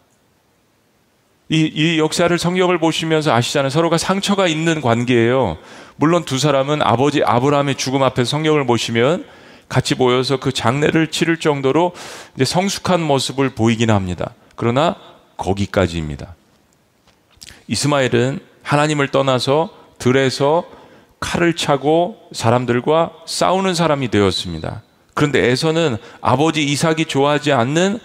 이, 1.49 1.69
이 1.73 1.99
역사를 1.99 2.37
성경을 2.37 2.79
보시면서 2.79 3.31
아시잖아요. 3.31 3.69
서로가 3.69 3.97
상처가 3.97 4.47
있는 4.47 4.81
관계예요. 4.81 5.57
물론 5.95 6.25
두 6.25 6.39
사람은 6.39 6.81
아버지 6.81 7.23
아브라함의 7.23 7.75
죽음 7.75 8.03
앞에 8.03 8.23
성경을 8.23 8.65
보시면 8.65 9.25
같이 9.69 9.95
모여서 9.95 10.37
그 10.37 10.51
장례를 10.51 11.11
치를 11.11 11.37
정도로 11.37 11.93
이제 12.35 12.45
성숙한 12.45 13.01
모습을 13.01 13.49
보이긴 13.51 13.91
합니다. 13.91 14.33
그러나 14.55 14.95
거기까지입니다. 15.37 16.35
이스마엘은 17.67 18.39
하나님을 18.63 19.09
떠나서 19.09 19.69
들에서 19.97 20.65
칼을 21.19 21.55
차고 21.55 22.17
사람들과 22.33 23.11
싸우는 23.25 23.73
사람이 23.73 24.09
되었습니다. 24.09 24.81
그런데 25.13 25.49
에서는 25.49 25.97
아버지 26.21 26.63
이삭이 26.63 27.05
좋아하지 27.05 27.53
않는 27.53 27.99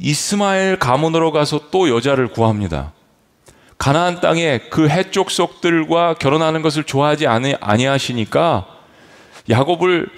이스마엘 0.00 0.78
가문으로 0.78 1.32
가서 1.32 1.70
또 1.70 1.88
여자를 1.88 2.28
구합니다. 2.28 2.92
가나안 3.78 4.20
땅에 4.20 4.58
그 4.70 4.88
해쪽 4.88 5.30
속들과 5.30 6.14
결혼하는 6.14 6.62
것을 6.62 6.84
좋아하지 6.84 7.26
아니하시니까 7.26 8.66
야곱을 9.48 10.08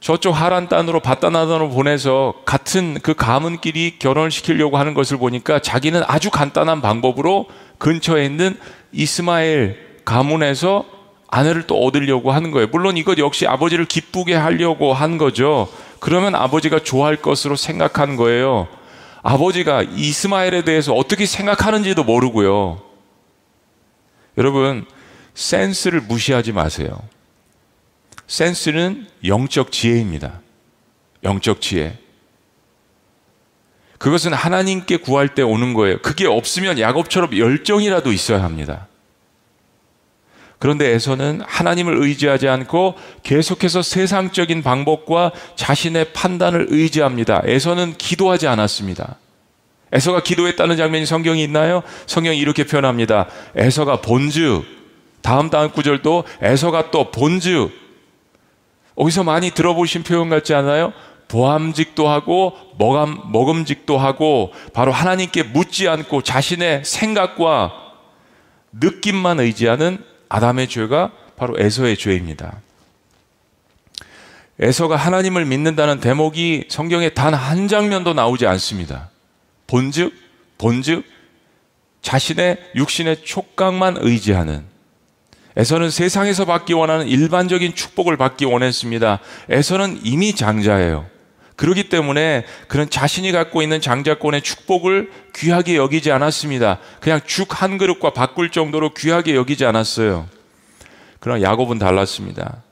저쪽 0.00 0.32
하란 0.32 0.68
땅으로 0.68 1.00
바다나단으로 1.00 1.70
보내서 1.70 2.34
같은 2.44 2.98
그 3.02 3.14
가문끼리 3.14 3.98
결혼을 3.98 4.30
시키려고 4.30 4.78
하는 4.78 4.94
것을 4.94 5.18
보니까 5.18 5.58
자기는 5.58 6.02
아주 6.06 6.30
간단한 6.30 6.80
방법으로 6.80 7.46
근처에 7.78 8.24
있는 8.24 8.56
이스마엘 8.92 9.78
가문에서 10.04 10.84
아내를 11.28 11.66
또 11.66 11.82
얻으려고 11.82 12.32
하는 12.32 12.52
거예요. 12.52 12.68
물론 12.72 12.96
이것 12.96 13.18
역시 13.18 13.46
아버지를 13.46 13.84
기쁘게 13.84 14.34
하려고 14.34 14.94
한 14.94 15.18
거죠. 15.18 15.68
그러면 16.00 16.34
아버지가 16.34 16.78
좋아할 16.78 17.16
것으로 17.16 17.56
생각한 17.56 18.16
거예요. 18.16 18.68
아버지가 19.22 19.82
이스마엘에 19.82 20.62
대해서 20.62 20.94
어떻게 20.94 21.26
생각하는지도 21.26 22.04
모르고요. 22.04 22.82
여러분, 24.36 24.86
센스를 25.34 26.00
무시하지 26.00 26.52
마세요. 26.52 27.00
센스는 28.26 29.06
영적 29.24 29.72
지혜입니다. 29.72 30.40
영적 31.24 31.60
지혜. 31.60 31.98
그것은 33.98 34.32
하나님께 34.32 34.98
구할 34.98 35.34
때 35.34 35.42
오는 35.42 35.74
거예요. 35.74 36.00
그게 36.02 36.26
없으면 36.26 36.78
야곱처럼 36.78 37.36
열정이라도 37.36 38.12
있어야 38.12 38.42
합니다. 38.42 38.87
그런데 40.58 40.92
에서는 40.92 41.40
하나님을 41.46 41.96
의지하지 42.02 42.48
않고 42.48 42.94
계속해서 43.22 43.82
세상적인 43.82 44.62
방법과 44.62 45.30
자신의 45.54 46.12
판단을 46.12 46.66
의지합니다. 46.70 47.42
에서는 47.44 47.94
기도하지 47.96 48.48
않았습니다. 48.48 49.16
에서가 49.92 50.22
기도했다는 50.22 50.76
장면이 50.76 51.06
성경이 51.06 51.42
있나요? 51.44 51.82
성경이 52.06 52.38
이렇게 52.38 52.64
표현합니다. 52.64 53.28
에서가 53.54 54.00
본즉 54.00 54.64
다음 55.22 55.48
다음 55.50 55.70
구절도 55.70 56.24
에서가 56.42 56.90
또 56.90 57.10
본즉 57.10 57.70
어디서 58.96 59.22
많이 59.22 59.50
들어보신 59.50 60.02
표현 60.02 60.28
같지 60.28 60.54
않아요? 60.54 60.92
보암직도 61.28 62.08
하고 62.08 62.56
먹음, 62.78 63.18
먹음직도 63.30 63.96
하고 63.98 64.52
바로 64.72 64.92
하나님께 64.92 65.44
묻지 65.44 65.86
않고 65.88 66.22
자신의 66.22 66.84
생각과 66.84 67.72
느낌만 68.72 69.40
의지하는 69.40 70.02
아담의 70.28 70.68
죄가 70.68 71.12
바로 71.36 71.54
에서의 71.58 71.96
죄입니다. 71.96 72.60
에서가 74.60 74.96
하나님을 74.96 75.44
믿는다는 75.44 76.00
대목이 76.00 76.64
성경에 76.68 77.10
단 77.10 77.34
한 77.34 77.68
장면도 77.68 78.14
나오지 78.14 78.46
않습니다. 78.46 79.10
본즉, 79.68 80.12
본즉, 80.58 81.04
자신의 82.02 82.58
육신의 82.74 83.24
촉각만 83.24 83.98
의지하는 84.00 84.64
에서는 85.56 85.90
세상에서 85.90 86.44
받기 86.44 86.72
원하는 86.72 87.08
일반적인 87.08 87.74
축복을 87.74 88.16
받기 88.16 88.44
원했습니다. 88.44 89.18
에서는 89.50 90.00
이미 90.04 90.34
장자예요. 90.34 91.06
그렇기 91.58 91.88
때문에 91.88 92.44
그는 92.68 92.88
자신이 92.88 93.32
갖고 93.32 93.62
있는 93.62 93.80
장자권의 93.80 94.42
축복을 94.42 95.10
귀하게 95.34 95.74
여기지 95.74 96.12
않았습니다. 96.12 96.78
그냥 97.00 97.20
죽 97.26 97.48
한 97.60 97.78
그릇과 97.78 98.10
바꿀 98.10 98.50
정도로 98.50 98.94
귀하게 98.94 99.34
여기지 99.34 99.64
않았어요. 99.64 100.28
그러나 101.18 101.42
야곱은 101.42 101.80
달랐습니다. 101.80 102.62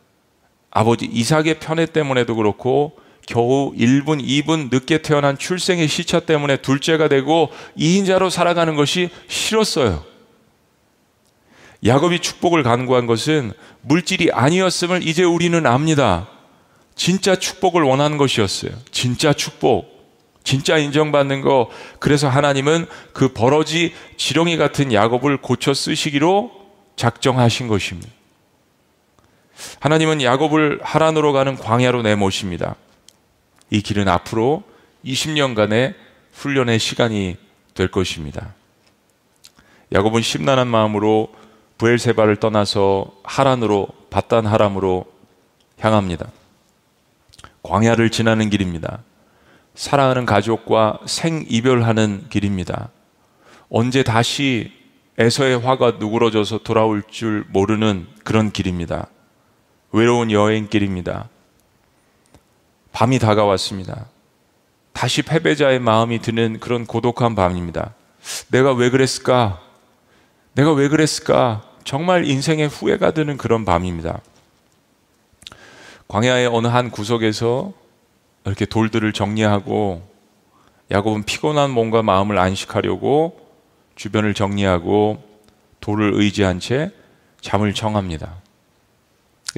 아버지 0.71 1.07
이삭의 1.07 1.59
편애 1.59 1.87
때문에도 1.87 2.37
그렇고 2.37 2.97
겨우 3.27 3.75
1분, 3.75 4.25
2분 4.25 4.71
늦게 4.71 5.03
태어난 5.03 5.37
출생의 5.37 5.89
시차 5.89 6.21
때문에 6.21 6.59
둘째가 6.59 7.09
되고 7.09 7.51
2인자로 7.77 8.31
살아가는 8.31 8.77
것이 8.77 9.11
싫었어요. 9.27 10.05
야곱이 11.85 12.21
축복을 12.21 12.63
간구한 12.63 13.07
것은 13.07 13.53
물질이 13.83 14.31
아니었음을 14.31 15.05
이제 15.05 15.25
우리는 15.25 15.67
압니다. 15.67 16.29
진짜 16.97 17.37
축복을 17.37 17.83
원하는 17.83 18.17
것이었어요. 18.17 18.73
진짜 18.91 19.33
축복. 19.33 19.95
진짜 20.43 20.79
인정받는 20.79 21.43
거. 21.43 21.71
그래서 22.01 22.29
하나님은 22.29 22.87
그 23.13 23.33
버러지 23.33 23.95
지렁이 24.17 24.57
같은 24.57 24.93
야곱을 24.93 25.39
고쳐 25.39 25.75
쓰시기로 25.75 26.51
작정하신 26.97 27.69
것입니다. 27.69 28.11
하나님은 29.81 30.23
야곱을 30.23 30.81
하란으로 30.83 31.33
가는 31.33 31.57
광야로 31.57 32.03
내모십니다. 32.03 32.77
이 33.71 33.83
길은 33.83 34.09
앞으로 34.09 34.63
20년간의 35.05 35.95
훈련의 36.33 36.79
시간이 36.79 37.37
될 37.75 37.89
것입니다. 37.89 38.55
야곱은 39.93 40.23
심란한 40.23 40.69
마음으로 40.69 41.33
부엘세바를 41.79 42.37
떠나서 42.37 43.13
하란으로 43.25 43.89
바단 44.11 44.47
하람으로 44.47 45.05
향합니다. 45.79 46.31
광야를 47.67 48.11
지나는 48.11 48.49
길입니다. 48.49 49.03
사랑하는 49.75 50.25
가족과 50.25 51.01
생이별하는 51.05 52.27
길입니다. 52.31 52.91
언제 53.69 54.03
다시 54.05 54.73
에서의 55.19 55.59
화가 55.59 55.93
누그러져서 55.99 56.59
돌아올 56.59 57.03
줄 57.11 57.45
모르는 57.49 58.07
그런 58.23 58.53
길입니다. 58.53 59.09
외로운 59.91 60.31
여행길입니다. 60.31 61.29
밤이 62.93 63.19
다가왔습니다. 63.19 64.07
다시 64.93 65.23
패배자의 65.23 65.81
마음이 65.81 66.21
드는 66.21 66.61
그런 66.61 66.87
고독한 66.87 67.35
밤입니다. 67.35 67.95
내가 68.49 68.73
왜 68.73 68.91
그랬을까? 68.91 69.61
내가 70.55 70.73
왜 70.73 70.89
그랬을까? 70.89 71.63
정말 71.85 72.27
인생에 72.27 72.67
후회가 72.67 73.11
드는 73.13 73.37
그런 73.37 73.65
밤입니다. 73.65 74.21
광야의 76.09 76.47
어느 76.47 76.69
한 76.69 76.91
구석에서 76.91 77.73
이렇게 78.45 78.65
돌들을 78.65 79.13
정리하고 79.13 80.09
야곱은 80.91 81.25
피곤한 81.25 81.71
몸과 81.71 82.03
마음을 82.03 82.39
안식하려고 82.39 83.41
주변을 83.97 84.35
정리하고 84.35 85.23
돌을 85.81 86.15
의지한 86.15 86.61
채 86.61 86.93
잠을 87.41 87.75
청합니다. 87.75 88.37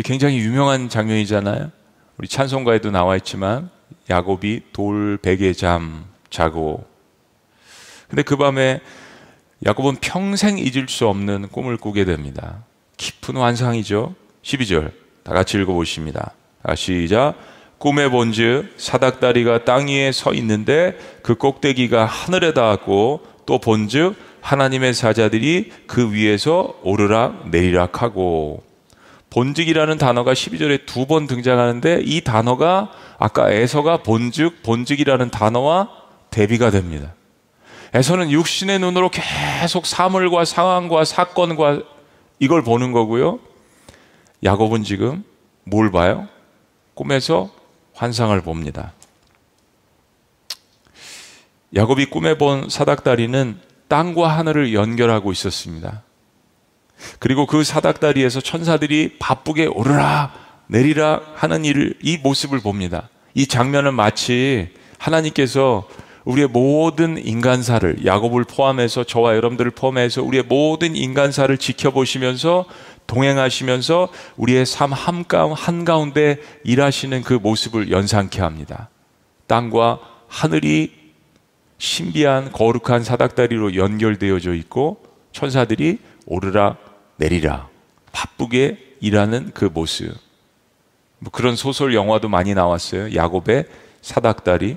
굉장히 0.04 0.38
유명한 0.38 0.88
장면이잖아요. 0.88 1.70
우리 2.16 2.28
찬송가에도 2.28 2.90
나와 2.90 3.16
있지만 3.16 3.70
야곱이 4.08 4.62
돌 4.72 5.18
베개 5.18 5.52
잠 5.52 6.06
자고 6.30 6.86
근데 8.08 8.22
그 8.22 8.36
밤에 8.36 8.80
야곱은 9.66 9.96
평생 10.00 10.58
잊을 10.58 10.88
수 10.88 11.08
없는 11.08 11.48
꿈을 11.48 11.76
꾸게 11.76 12.04
됩니다. 12.04 12.64
깊은 12.96 13.36
환상이죠. 13.36 14.14
12절 14.42 14.92
다 15.24 15.34
같이 15.34 15.58
읽어보십니다. 15.58 16.32
시작. 16.74 17.34
꿈에 17.78 18.08
본즉 18.08 18.74
사닥다리가 18.76 19.64
땅 19.64 19.86
위에 19.86 20.10
서 20.12 20.34
있는데 20.34 20.96
그 21.22 21.36
꼭대기가 21.36 22.04
하늘에 22.04 22.52
닿았고 22.52 23.20
또 23.46 23.58
본즉 23.58 24.16
하나님의 24.40 24.94
사자들이 24.94 25.70
그 25.86 26.12
위에서 26.12 26.74
오르락 26.82 27.50
내리락 27.50 28.02
하고 28.02 28.62
본직이라는 29.30 29.98
단어가 29.98 30.32
12절에 30.32 30.86
두 30.86 31.06
번 31.06 31.26
등장하는데 31.26 32.00
이 32.04 32.22
단어가 32.22 32.90
아까 33.18 33.50
에서가 33.50 33.98
본즉 33.98 34.62
본직이라는 34.62 35.30
단어와 35.30 35.90
대비가 36.30 36.70
됩니다. 36.70 37.14
에서는 37.94 38.30
육신의 38.30 38.80
눈으로 38.80 39.10
계속 39.10 39.86
사물과 39.86 40.44
상황과 40.44 41.04
사건과 41.04 41.82
이걸 42.38 42.62
보는 42.62 42.92
거고요. 42.92 43.38
야곱은 44.44 44.82
지금 44.84 45.24
뭘 45.64 45.90
봐요? 45.90 46.28
꿈에서 46.98 47.50
환상을 47.94 48.40
봅니다. 48.40 48.92
야곱이 51.76 52.06
꿈에 52.06 52.36
본 52.36 52.68
사닥다리는 52.68 53.60
땅과 53.86 54.26
하늘을 54.36 54.74
연결하고 54.74 55.30
있었습니다. 55.30 56.02
그리고 57.20 57.46
그 57.46 57.62
사닥다리에서 57.62 58.40
천사들이 58.40 59.18
바쁘게 59.20 59.66
오르라 59.66 60.32
내리라 60.66 61.20
하는 61.36 61.64
일을 61.64 61.94
이 62.02 62.18
모습을 62.18 62.58
봅니다. 62.58 63.08
이 63.32 63.46
장면은 63.46 63.94
마치 63.94 64.74
하나님께서 64.98 65.86
우리의 66.24 66.48
모든 66.48 67.16
인간사를 67.16 68.04
야곱을 68.04 68.44
포함해서 68.44 69.04
저와 69.04 69.36
여러분들을 69.36 69.70
포함해서 69.70 70.22
우리의 70.24 70.42
모든 70.42 70.96
인간사를 70.96 71.56
지켜보시면서 71.56 72.66
동행하시면서 73.08 74.08
우리의 74.36 74.64
삶 74.64 74.92
한가운데 74.92 76.40
일하시는 76.62 77.22
그 77.22 77.34
모습을 77.34 77.90
연상케 77.90 78.40
합니다. 78.40 78.90
땅과 79.48 79.98
하늘이 80.28 80.92
신비한 81.78 82.52
거룩한 82.52 83.02
사닥다리로 83.02 83.74
연결되어져 83.74 84.54
있고 84.54 85.02
천사들이 85.32 85.98
오르라 86.26 86.76
내리라 87.16 87.68
바쁘게 88.12 88.96
일하는 89.00 89.52
그 89.54 89.64
모습. 89.64 90.14
뭐 91.18 91.30
그런 91.32 91.56
소설 91.56 91.94
영화도 91.94 92.28
많이 92.28 92.54
나왔어요. 92.54 93.14
야곱의 93.14 93.64
사닥다리. 94.02 94.76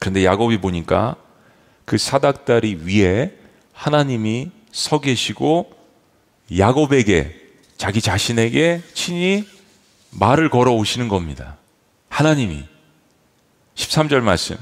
그런데 0.00 0.24
야곱이 0.24 0.60
보니까 0.60 1.16
그 1.84 1.96
사닥다리 1.96 2.80
위에 2.84 3.36
하나님이 3.72 4.50
서 4.72 5.00
계시고 5.00 5.77
야곱에게 6.56 7.34
자기 7.76 8.00
자신에게 8.00 8.82
친히 8.94 9.44
말을 10.10 10.50
걸어 10.50 10.72
오시는 10.72 11.08
겁니다. 11.08 11.58
하나님이 12.08 12.64
13절 13.74 14.20
말씀 14.20 14.56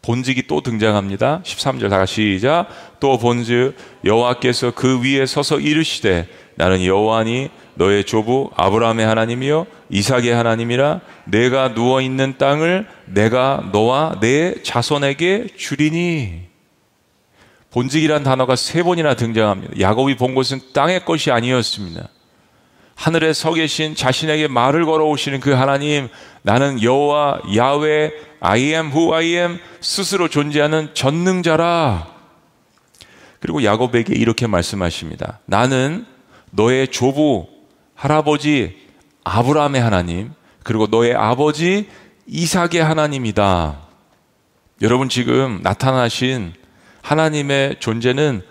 본직이 0.00 0.46
또 0.48 0.60
등장합니다. 0.62 1.42
13절 1.44 1.88
다 1.88 2.04
시작. 2.06 2.66
또 2.98 3.18
본즉 3.18 3.76
여호와께서 4.04 4.72
그 4.72 5.00
위에 5.00 5.26
서서 5.26 5.60
이르시되 5.60 6.28
나는 6.56 6.84
여호와니 6.84 7.50
너의 7.74 8.04
조부 8.04 8.50
아브라함의 8.56 9.06
하나님이요 9.06 9.66
이삭의 9.90 10.30
하나님이라 10.34 11.00
내가 11.24 11.74
누워 11.74 12.00
있는 12.00 12.36
땅을 12.36 12.86
내가 13.06 13.70
너와 13.72 14.18
내 14.20 14.62
자손에게 14.62 15.48
주리니 15.56 16.51
본직이란 17.72 18.22
단어가 18.22 18.54
세 18.54 18.82
번이나 18.82 19.14
등장합니다. 19.14 19.80
야곱이 19.80 20.16
본 20.16 20.34
곳은 20.34 20.60
땅의 20.72 21.04
것이 21.04 21.30
아니었습니다. 21.30 22.08
하늘에 22.94 23.32
서 23.32 23.54
계신 23.54 23.94
자신에게 23.94 24.48
말을 24.48 24.84
걸어오시는 24.84 25.40
그 25.40 25.52
하나님, 25.52 26.08
나는 26.42 26.82
여호와 26.82 27.40
야외 27.56 28.12
I 28.40 28.60
am 28.74 28.88
who 28.88 29.14
I 29.14 29.26
am 29.34 29.58
스스로 29.80 30.28
존재하는 30.28 30.90
전능자라. 30.94 32.12
그리고 33.40 33.64
야곱에게 33.64 34.14
이렇게 34.14 34.46
말씀하십니다. 34.46 35.40
나는 35.46 36.06
너의 36.50 36.88
조부 36.88 37.48
할아버지 37.94 38.76
아브라함의 39.24 39.80
하나님, 39.80 40.32
그리고 40.62 40.86
너의 40.86 41.14
아버지 41.14 41.88
이삭의 42.26 42.84
하나님이다. 42.84 43.80
여러분 44.82 45.08
지금 45.08 45.60
나타나신 45.62 46.52
하나님의 47.02 47.76
존재는 47.78 48.42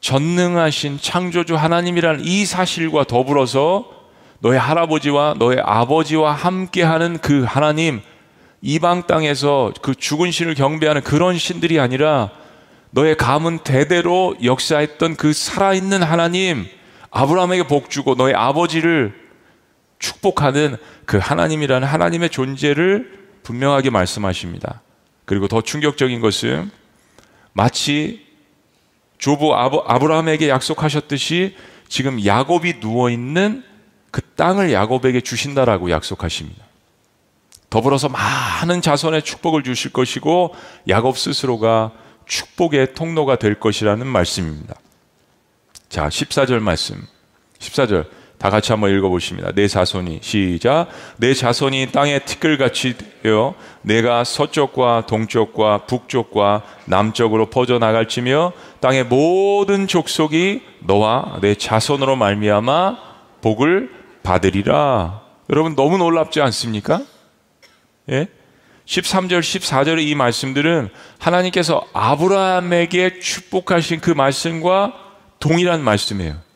전능하신 0.00 0.98
창조주 1.00 1.56
하나님이라는 1.56 2.24
이 2.24 2.44
사실과 2.44 3.04
더불어서 3.04 3.88
너의 4.40 4.58
할아버지와 4.58 5.36
너의 5.38 5.60
아버지와 5.64 6.32
함께하는 6.32 7.18
그 7.18 7.44
하나님, 7.44 8.00
이방 8.60 9.06
땅에서 9.06 9.72
그 9.80 9.94
죽은 9.94 10.32
신을 10.32 10.54
경배하는 10.54 11.02
그런 11.02 11.38
신들이 11.38 11.78
아니라 11.78 12.30
너의 12.90 13.16
가문 13.16 13.60
대대로 13.60 14.34
역사했던 14.42 15.16
그 15.16 15.32
살아있는 15.32 16.02
하나님, 16.02 16.66
아브라함에게 17.10 17.68
복 17.68 17.88
주고 17.88 18.14
너의 18.14 18.34
아버지를 18.34 19.14
축복하는 19.98 20.76
그 21.06 21.18
하나님이라는 21.18 21.86
하나님의 21.86 22.30
존재를 22.30 23.20
분명하게 23.44 23.90
말씀하십니다. 23.90 24.82
그리고 25.24 25.46
더 25.46 25.60
충격적인 25.60 26.20
것은 26.20 26.70
마치 27.52 28.26
조부 29.18 29.54
아브라함에게 29.54 30.48
약속하셨듯이 30.48 31.56
지금 31.88 32.24
야곱이 32.24 32.80
누워 32.80 33.10
있는 33.10 33.62
그 34.10 34.20
땅을 34.22 34.72
야곱에게 34.72 35.20
주신다라고 35.20 35.90
약속하십니다. 35.90 36.64
더불어서 37.70 38.08
많은 38.08 38.82
자손의 38.82 39.22
축복을 39.22 39.62
주실 39.62 39.92
것이고 39.92 40.54
야곱 40.88 41.16
스스로가 41.18 41.92
축복의 42.26 42.94
통로가 42.94 43.36
될 43.36 43.58
것이라는 43.58 44.06
말씀입니다. 44.06 44.74
자, 45.88 46.08
14절 46.08 46.60
말씀. 46.60 47.06
14절. 47.58 48.06
다 48.42 48.50
같이 48.50 48.72
한번 48.72 48.90
읽어보십니다. 48.90 49.52
내 49.52 49.68
자손이 49.68 50.18
시작. 50.20 50.88
내 51.16 51.32
자손이 51.32 51.92
땅에 51.92 52.18
티끌같이 52.18 52.96
되어 53.22 53.54
내가 53.82 54.24
서쪽과 54.24 55.06
동쪽과 55.06 55.86
북쪽과 55.86 56.62
남쪽으로 56.86 57.50
퍼져 57.50 57.78
나갈지며 57.78 58.52
땅의 58.80 59.04
모든 59.04 59.86
족속이 59.86 60.62
너와 60.80 61.38
내 61.40 61.54
자손으로 61.54 62.16
말미암아 62.16 62.98
복을 63.42 63.90
받으리라. 64.24 65.20
여러분 65.48 65.76
너무 65.76 65.96
놀랍지 65.96 66.40
않습니까? 66.40 67.00
예? 68.10 68.26
13절, 68.86 69.38
14절의 69.38 70.02
이 70.02 70.16
말씀들은 70.16 70.88
하나님께서 71.20 71.86
아브라함에게 71.92 73.20
축복하신 73.20 74.00
그 74.00 74.10
말씀과 74.10 74.94
동일한 75.38 75.80
말씀이에요. 75.84 76.51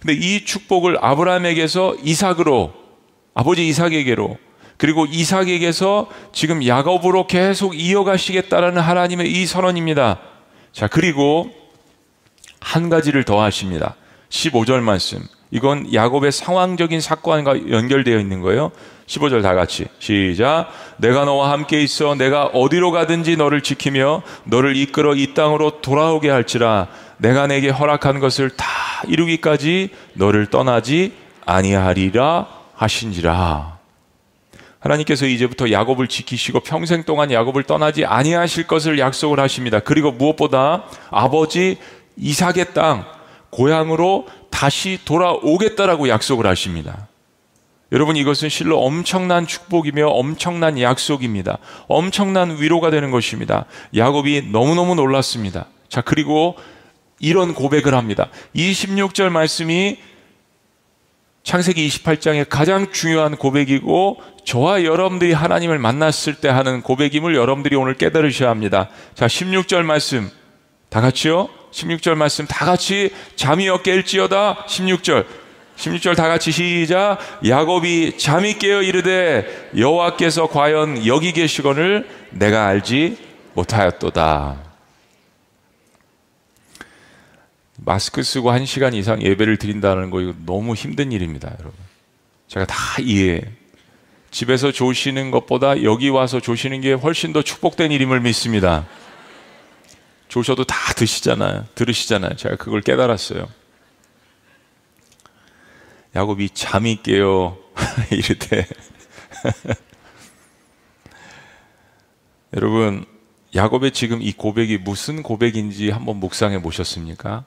근데 0.00 0.12
이 0.14 0.44
축복을 0.44 0.98
아브라함에게서 1.00 1.96
이삭으로 2.02 2.72
아버지 3.34 3.66
이삭에게로 3.68 4.38
그리고 4.76 5.06
이삭에게서 5.06 6.08
지금 6.32 6.64
야곱으로 6.64 7.26
계속 7.26 7.78
이어가시겠다라는 7.78 8.80
하나님의 8.80 9.30
이 9.30 9.44
선언입니다. 9.44 10.20
자, 10.72 10.86
그리고 10.86 11.50
한 12.60 12.88
가지를 12.88 13.24
더 13.24 13.42
하십니다. 13.42 13.96
15절 14.30 14.80
말씀. 14.80 15.20
이건 15.50 15.92
야곱의 15.92 16.30
상황적인 16.30 17.00
사건과 17.00 17.70
연결되어 17.70 18.18
있는 18.18 18.40
거예요. 18.40 18.70
15절 19.06 19.42
다 19.42 19.54
같이 19.54 19.86
시작. 19.98 20.68
내가 20.98 21.24
너와 21.24 21.50
함께 21.50 21.82
있어 21.82 22.14
내가 22.14 22.46
어디로 22.46 22.90
가든지 22.90 23.36
너를 23.36 23.62
지키며 23.62 24.22
너를 24.44 24.76
이끌어 24.76 25.14
이 25.14 25.32
땅으로 25.32 25.80
돌아오게 25.80 26.28
할지라 26.28 26.88
내가 27.18 27.46
내게 27.46 27.68
허락한 27.68 28.20
것을 28.20 28.50
다 28.50 28.66
이루기까지 29.06 29.90
너를 30.14 30.46
떠나지 30.46 31.12
아니하리라 31.44 32.46
하신지라. 32.74 33.78
하나님께서 34.80 35.26
이제부터 35.26 35.70
야곱을 35.72 36.06
지키시고 36.06 36.60
평생 36.60 37.02
동안 37.02 37.32
야곱을 37.32 37.64
떠나지 37.64 38.04
아니하실 38.04 38.66
것을 38.66 38.98
약속을 38.98 39.40
하십니다. 39.40 39.80
그리고 39.80 40.12
무엇보다 40.12 40.84
아버지 41.10 41.78
이삭의 42.16 42.74
땅 42.74 43.04
고향으로 43.50 44.28
다시 44.50 44.98
돌아오겠다라고 45.04 46.08
약속을 46.08 46.46
하십니다. 46.46 47.08
여러분 47.90 48.16
이것은 48.16 48.50
실로 48.50 48.78
엄청난 48.84 49.46
축복이며 49.46 50.08
엄청난 50.08 50.80
약속입니다. 50.80 51.58
엄청난 51.88 52.60
위로가 52.60 52.90
되는 52.90 53.10
것입니다. 53.10 53.64
야곱이 53.96 54.50
너무너무 54.52 54.94
놀랐습니다. 54.94 55.66
자, 55.88 56.02
그리고 56.02 56.56
이런 57.18 57.54
고백을 57.54 57.94
합니다. 57.94 58.28
26절 58.54 59.30
말씀이 59.30 59.98
창세기 61.42 61.88
28장의 61.88 62.46
가장 62.48 62.92
중요한 62.92 63.36
고백이고 63.36 64.20
저와 64.44 64.84
여러분들이 64.84 65.32
하나님을 65.32 65.78
만났을 65.78 66.34
때 66.34 66.48
하는 66.48 66.82
고백임을 66.82 67.34
여러분들이 67.34 67.74
오늘 67.76 67.94
깨달으셔야 67.94 68.50
합니다. 68.50 68.90
자, 69.14 69.26
16절 69.26 69.82
말씀 69.82 70.30
다 70.90 71.00
같이요. 71.00 71.48
16절 71.72 72.16
말씀 72.16 72.46
다 72.46 72.64
같이 72.64 73.12
잠이어 73.36 73.82
깰지어다. 73.82 74.66
16절. 74.66 75.24
16절 75.76 76.16
다 76.16 76.28
같이 76.28 76.50
시작. 76.50 77.18
야곱이 77.46 78.18
잠이 78.18 78.58
깨어 78.58 78.82
이르되 78.82 79.70
여호와께서 79.76 80.48
과연 80.48 81.06
여기 81.06 81.32
계시거늘 81.32 82.08
내가 82.30 82.66
알지 82.66 83.16
못하였도다. 83.54 84.67
마스크 87.88 88.22
쓰고 88.22 88.50
한 88.50 88.66
시간 88.66 88.92
이상 88.92 89.22
예배를 89.22 89.56
드린다는 89.56 90.10
거 90.10 90.20
이거 90.20 90.34
너무 90.44 90.74
힘든 90.74 91.10
일입니다, 91.10 91.56
여러분. 91.58 91.72
제가 92.46 92.66
다 92.66 92.76
이해해. 93.00 93.40
집에서 94.30 94.72
조시는 94.72 95.30
것보다 95.30 95.82
여기 95.82 96.10
와서 96.10 96.38
조시는 96.38 96.82
게 96.82 96.92
훨씬 96.92 97.32
더 97.32 97.40
축복된 97.40 97.90
일임을 97.90 98.20
믿습니다. 98.20 98.86
조셔도 100.28 100.64
다 100.64 100.92
드시잖아요. 100.92 101.64
들으시잖아요. 101.74 102.36
제가 102.36 102.56
그걸 102.56 102.82
깨달았어요. 102.82 103.48
야곱이 106.14 106.50
잠이 106.50 107.02
깨요. 107.02 107.56
이르되. 108.12 108.66
여러분, 112.52 113.06
야곱의 113.54 113.92
지금 113.92 114.20
이 114.20 114.32
고백이 114.32 114.76
무슨 114.76 115.22
고백인지 115.22 115.88
한번 115.88 116.18
묵상해 116.18 116.60
보셨습니까? 116.60 117.46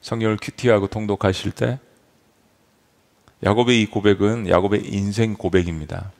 성경을 0.00 0.38
큐티하고 0.40 0.88
통독하실 0.88 1.52
때 1.52 1.78
야곱의 3.42 3.82
이 3.82 3.86
고백은 3.86 4.48
야곱의 4.48 4.86
인생 4.86 5.34
고백입니다. 5.34 6.12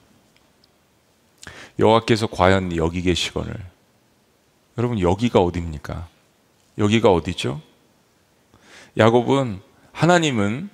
여호와께서 1.78 2.26
과연 2.26 2.76
여기 2.76 3.02
계시거늘 3.02 3.54
여러분 4.76 5.00
여기가 5.00 5.40
어디입니까? 5.40 6.08
여기가 6.78 7.12
어디죠? 7.12 7.60
야곱은 8.96 9.60
하나님은 9.92 10.70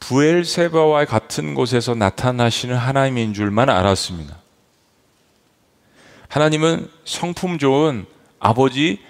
부엘세바와 0.00 1.04
같은 1.04 1.54
곳에서 1.54 1.94
나타나시는 1.94 2.76
하나님인 2.76 3.34
줄만 3.34 3.68
알았습니다. 3.68 4.38
하나님은 6.28 6.90
성품 7.04 7.58
좋은 7.58 8.06
아버지 8.38 9.00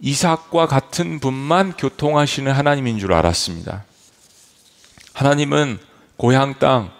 이삭과 0.00 0.66
같은 0.66 1.20
분만 1.20 1.72
교통하시는 1.72 2.50
하나님인 2.52 2.98
줄 2.98 3.12
알았습니다. 3.12 3.84
하나님은 5.14 5.78
고향 6.16 6.58
땅, 6.58 6.90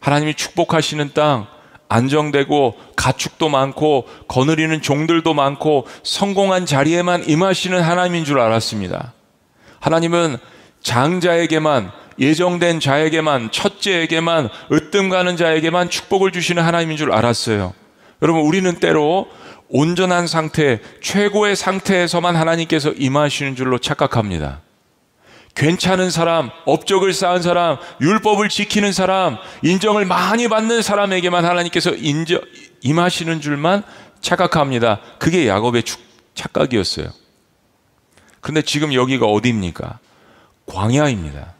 하나님이 0.00 0.34
축복하시는 0.34 1.12
땅, 1.14 1.46
안정되고 1.88 2.76
가축도 2.96 3.48
많고 3.48 4.06
거느리는 4.28 4.80
종들도 4.82 5.32
많고 5.34 5.86
성공한 6.02 6.66
자리에만 6.66 7.28
임하시는 7.28 7.80
하나님인 7.80 8.24
줄 8.24 8.40
알았습니다. 8.40 9.14
하나님은 9.80 10.36
장자에게만 10.82 11.90
예정된 12.18 12.80
자에게만 12.80 13.52
첫째에게만 13.52 14.48
으뜸 14.72 15.08
가는 15.08 15.36
자에게만 15.36 15.88
축복을 15.88 16.32
주시는 16.32 16.62
하나님인 16.62 16.96
줄 16.96 17.12
알았어요. 17.12 17.72
여러분 18.22 18.42
우리는 18.42 18.74
때로 18.80 19.28
온전한 19.68 20.26
상태, 20.26 20.80
최고의 21.02 21.56
상태에서만 21.56 22.36
하나님께서 22.36 22.92
임하시는 22.92 23.54
줄로 23.56 23.78
착각합니다. 23.78 24.60
괜찮은 25.54 26.10
사람, 26.10 26.50
업적을 26.66 27.12
쌓은 27.12 27.42
사람, 27.42 27.78
율법을 28.00 28.48
지키는 28.48 28.92
사람, 28.92 29.38
인정을 29.62 30.04
많이 30.04 30.48
받는 30.48 30.82
사람에게만 30.82 31.44
하나님께서 31.44 31.90
인정, 31.90 32.40
임하시는 32.82 33.40
줄만 33.40 33.82
착각합니다. 34.20 35.00
그게 35.18 35.48
야곱의 35.48 35.82
착각이었어요. 36.34 37.08
그런데 38.40 38.62
지금 38.62 38.94
여기가 38.94 39.26
어디입니까? 39.26 39.98
광야입니다. 40.66 41.54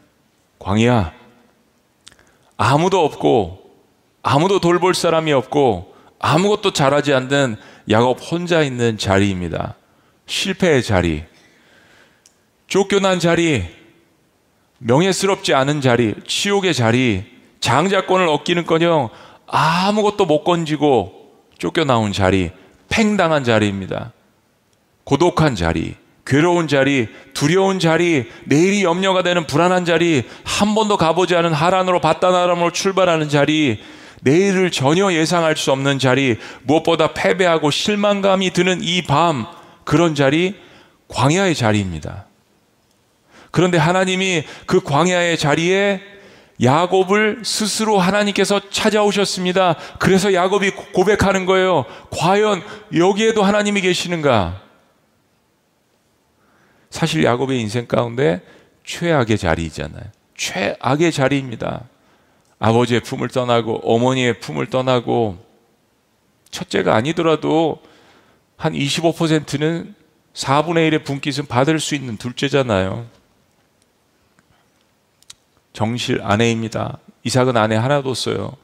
광야. 0.59 1.13
아무도 2.57 3.03
없고, 3.03 3.59
아무도 4.23 4.59
돌볼 4.59 4.95
사람이 4.95 5.33
없고, 5.33 5.93
아무것도 6.19 6.73
잘하지 6.73 7.13
않는 7.13 7.57
야곱 7.89 8.19
혼자 8.31 8.61
있는 8.61 8.97
자리입니다. 8.97 9.75
실패의 10.27 10.83
자리. 10.83 11.23
쫓겨난 12.67 13.19
자리. 13.19 13.65
명예스럽지 14.79 15.53
않은 15.53 15.81
자리, 15.81 16.13
치욕의 16.25 16.73
자리, 16.73 17.25
장자권을 17.59 18.27
얻기는커녕 18.27 19.09
아무것도 19.45 20.25
못 20.25 20.43
건지고 20.43 21.33
쫓겨나온 21.57 22.13
자리, 22.13 22.51
팽당한 22.87 23.43
자리입니다. 23.43 24.13
고독한 25.03 25.55
자리, 25.55 25.95
괴로운 26.25 26.67
자리, 26.67 27.09
두려운 27.33 27.79
자리, 27.79 28.29
내일이 28.45 28.83
염려가 28.83 29.23
되는 29.23 29.45
불안한 29.47 29.83
자리, 29.83 30.23
한 30.45 30.75
번도 30.75 30.95
가보지 30.95 31.35
않은 31.35 31.51
하란으로 31.51 31.99
바다나람으로 31.99 32.71
출발하는 32.71 33.27
자리, 33.27 33.81
내일을 34.21 34.71
전혀 34.71 35.11
예상할 35.13 35.55
수 35.55 35.71
없는 35.71 35.99
자리, 35.99 36.37
무엇보다 36.63 37.13
패배하고 37.13 37.71
실망감이 37.71 38.51
드는 38.51 38.79
이 38.81 39.01
밤, 39.03 39.45
그런 39.83 40.15
자리, 40.15 40.55
광야의 41.07 41.55
자리입니다. 41.55 42.25
그런데 43.51 43.77
하나님이 43.77 44.43
그 44.65 44.81
광야의 44.81 45.37
자리에 45.37 46.01
야곱을 46.61 47.41
스스로 47.43 47.99
하나님께서 47.99 48.61
찾아오셨습니다. 48.69 49.75
그래서 49.97 50.33
야곱이 50.33 50.71
고백하는 50.93 51.45
거예요. 51.45 51.85
과연 52.11 52.61
여기에도 52.95 53.43
하나님이 53.43 53.81
계시는가? 53.81 54.61
사실 56.89 57.23
야곱의 57.23 57.61
인생 57.61 57.87
가운데 57.87 58.41
최악의 58.83 59.37
자리이잖아요. 59.37 60.03
최악의 60.35 61.11
자리입니다. 61.11 61.83
아버지의 62.59 62.99
품을 63.01 63.29
떠나고 63.29 63.81
어머니의 63.83 64.39
품을 64.39 64.67
떠나고 64.67 65.43
첫째가 66.51 66.95
아니더라도 66.95 67.81
한 68.57 68.73
25%는 68.73 69.95
4분의 70.33 70.91
1의 70.91 71.05
분깃은 71.05 71.47
받을 71.47 71.79
수 71.79 71.95
있는 71.95 72.17
둘째잖아요. 72.17 73.07
정실 75.73 76.21
아내입니다. 76.21 76.99
이삭은 77.23 77.55
아내 77.55 77.75
하나도 77.75 78.09
없어요. 78.09 78.57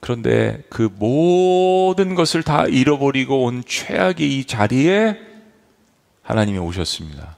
그런데 0.00 0.62
그 0.68 0.88
모든 0.96 2.14
것을 2.14 2.42
다 2.42 2.66
잃어버리고 2.66 3.44
온 3.44 3.62
최악의 3.66 4.38
이 4.38 4.44
자리에 4.44 5.18
하나님이 6.22 6.58
오셨습니다. 6.58 7.36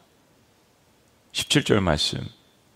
17절 1.32 1.80
말씀. 1.80 2.20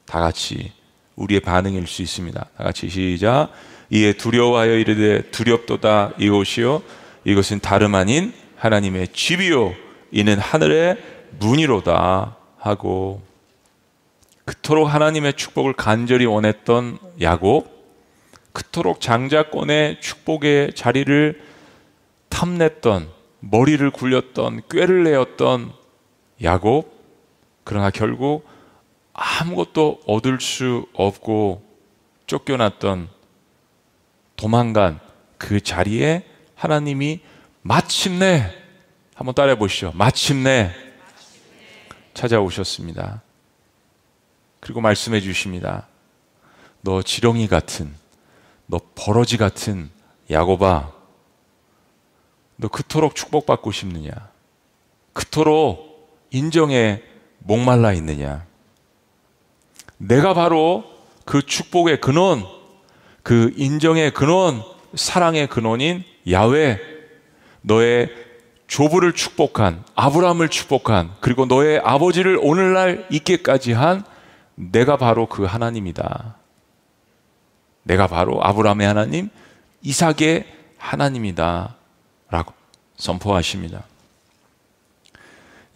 다 0.04 0.20
같이 0.20 0.72
우리의 1.18 1.40
반응일 1.40 1.86
수 1.86 2.02
있습니다. 2.02 2.40
다 2.40 2.64
같이 2.64 2.88
시작. 2.88 3.50
이에 3.90 4.12
두려워하여 4.12 4.74
이르되 4.74 5.30
두렵도다 5.30 6.12
이곳이요. 6.18 6.82
이것은 7.24 7.60
다름 7.60 7.94
아닌 7.94 8.32
하나님의 8.56 9.08
집이요. 9.08 9.74
이는 10.12 10.38
하늘의 10.38 10.96
문이로다 11.38 12.36
하고 12.58 13.22
그토록 14.44 14.88
하나님의 14.88 15.34
축복을 15.34 15.74
간절히 15.74 16.24
원했던 16.24 16.98
야곱, 17.20 17.68
그토록 18.54 19.00
장자권의 19.00 20.00
축복의 20.00 20.72
자리를 20.74 21.42
탐냈던 22.30 23.08
머리를 23.40 23.90
굴렸던 23.90 24.62
꾀를 24.70 25.04
내었던 25.04 25.72
야곱, 26.42 26.90
그러나 27.64 27.90
결국 27.90 28.47
아무것도 29.18 30.02
얻을 30.06 30.40
수 30.40 30.86
없고 30.94 31.64
쫓겨났던 32.28 33.08
도망간 34.36 35.00
그 35.38 35.60
자리에 35.60 36.24
하나님이 36.54 37.20
마침내 37.62 38.54
한번 39.14 39.34
따라해 39.34 39.58
보시죠. 39.58 39.92
마침내 39.96 40.70
찾아오셨습니다. 42.14 43.22
그리고 44.60 44.80
말씀해 44.80 45.20
주십니다. 45.20 45.88
너 46.80 47.02
지렁이 47.02 47.48
같은, 47.48 47.92
너 48.66 48.80
버러지 48.94 49.36
같은 49.36 49.90
야고바, 50.30 50.92
너 52.56 52.68
그토록 52.68 53.16
축복받고 53.16 53.72
싶느냐? 53.72 54.12
그토록 55.12 56.28
인정에 56.30 57.02
목말라 57.38 57.92
있느냐? 57.94 58.47
내가 59.98 60.34
바로 60.34 60.84
그 61.24 61.42
축복의 61.42 62.00
근원, 62.00 62.44
그 63.22 63.52
인정의 63.56 64.12
근원, 64.12 64.62
사랑의 64.94 65.48
근원인 65.48 66.02
야외, 66.30 66.80
너의 67.60 68.10
조부를 68.66 69.12
축복한, 69.12 69.84
아브라함을 69.94 70.48
축복한, 70.48 71.12
그리고 71.20 71.46
너의 71.46 71.80
아버지를 71.84 72.38
오늘날 72.40 73.06
있게까지 73.10 73.72
한 73.72 74.04
내가 74.54 74.96
바로 74.96 75.26
그 75.26 75.44
하나님이다. 75.44 76.36
내가 77.82 78.06
바로 78.06 78.42
아브라함의 78.44 78.86
하나님, 78.86 79.30
이삭의 79.82 80.46
하나님이다. 80.78 81.76
라고 82.30 82.52
선포하십니다. 82.96 83.84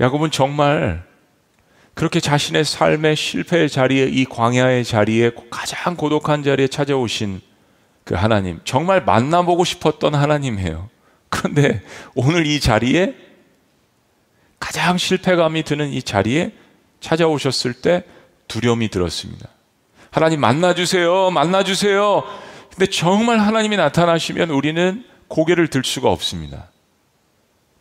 야곱은 0.01 0.31
정말 0.31 1.07
그렇게 1.95 2.21
자신의 2.21 2.65
삶의 2.65 3.17
실패의 3.17 3.69
자리에 3.69 4.07
이 4.07 4.25
광야의 4.25 4.85
자리에 4.85 5.33
가장 5.51 5.97
고독한 5.97 6.43
자리에 6.43 6.69
찾아오신 6.69 7.41
그 8.05 8.15
하나님 8.15 8.61
정말 8.65 9.05
만나보고 9.05 9.65
싶었던 9.65 10.15
하나님이에요. 10.15 10.89
그런데 11.29 11.83
오늘 12.15 12.47
이 12.47 12.61
자리에 12.61 13.15
가장 14.59 14.97
실패감이 14.97 15.65
드는 15.65 15.91
이 15.93 16.03
자리에 16.03 16.53
찾아오셨을 17.01 17.75
때 17.75 18.05
두려움이 18.49 18.89
들었습니다. 18.89 19.49
하나님 20.11 20.41
만나주세요. 20.41 21.31
만나주세요. 21.31 22.23
근데 22.71 22.87
정말 22.87 23.39
하나님이 23.39 23.77
나타나시면 23.77 24.51
우리는 24.51 25.05
고개를 25.29 25.69
들 25.69 25.83
수가 25.85 26.11
없습니다. 26.11 26.71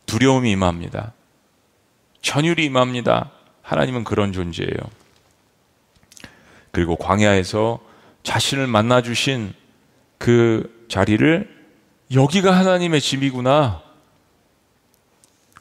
두려움이 0.06 0.50
임합니다. 0.50 1.12
전율이 2.20 2.64
임합니다. 2.64 3.30
하나님은 3.72 4.04
그런 4.04 4.32
존재예요. 4.32 4.76
그리고 6.70 6.96
광야에서 6.96 7.80
자신을 8.22 8.66
만나 8.66 9.02
주신 9.02 9.52
그 10.18 10.86
자리를 10.88 11.48
여기가 12.12 12.52
하나님의 12.52 13.00
집이구나. 13.00 13.82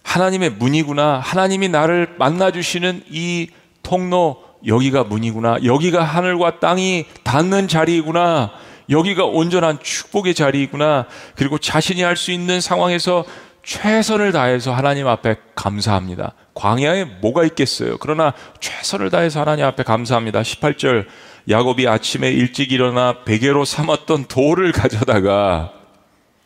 하나님의 0.03 0.51
문이구나. 0.51 1.19
하나님이 1.19 1.69
나를 1.69 2.15
만나 2.19 2.51
주시는 2.51 3.03
이 3.09 3.47
통로, 3.81 4.43
여기가 4.67 5.05
문이구나. 5.05 5.63
여기가 5.63 6.03
하늘과 6.03 6.59
땅이 6.59 7.05
닿는 7.23 7.69
자리이구나. 7.69 8.51
여기가 8.89 9.25
온전한 9.25 9.79
축복의 9.81 10.35
자리이구나. 10.35 11.07
그리고 11.35 11.57
자신이 11.57 12.01
할 12.01 12.17
수 12.17 12.31
있는 12.31 12.59
상황에서 12.59 13.23
최선을 13.63 14.31
다해서 14.31 14.73
하나님 14.73 15.07
앞에 15.07 15.35
감사합니다. 15.55 16.33
광야에 16.53 17.05
뭐가 17.21 17.43
있겠어요? 17.45 17.97
그러나 17.99 18.33
최선을 18.59 19.09
다해서 19.09 19.41
하나님 19.41 19.65
앞에 19.65 19.83
감사합니다. 19.83 20.41
18절 20.41 21.05
야곱이 21.49 21.87
아침에 21.87 22.29
일찍 22.29 22.71
일어나 22.71 23.23
베개로 23.23 23.65
삼았던 23.65 24.25
돌을 24.25 24.71
가져다가 24.71 25.73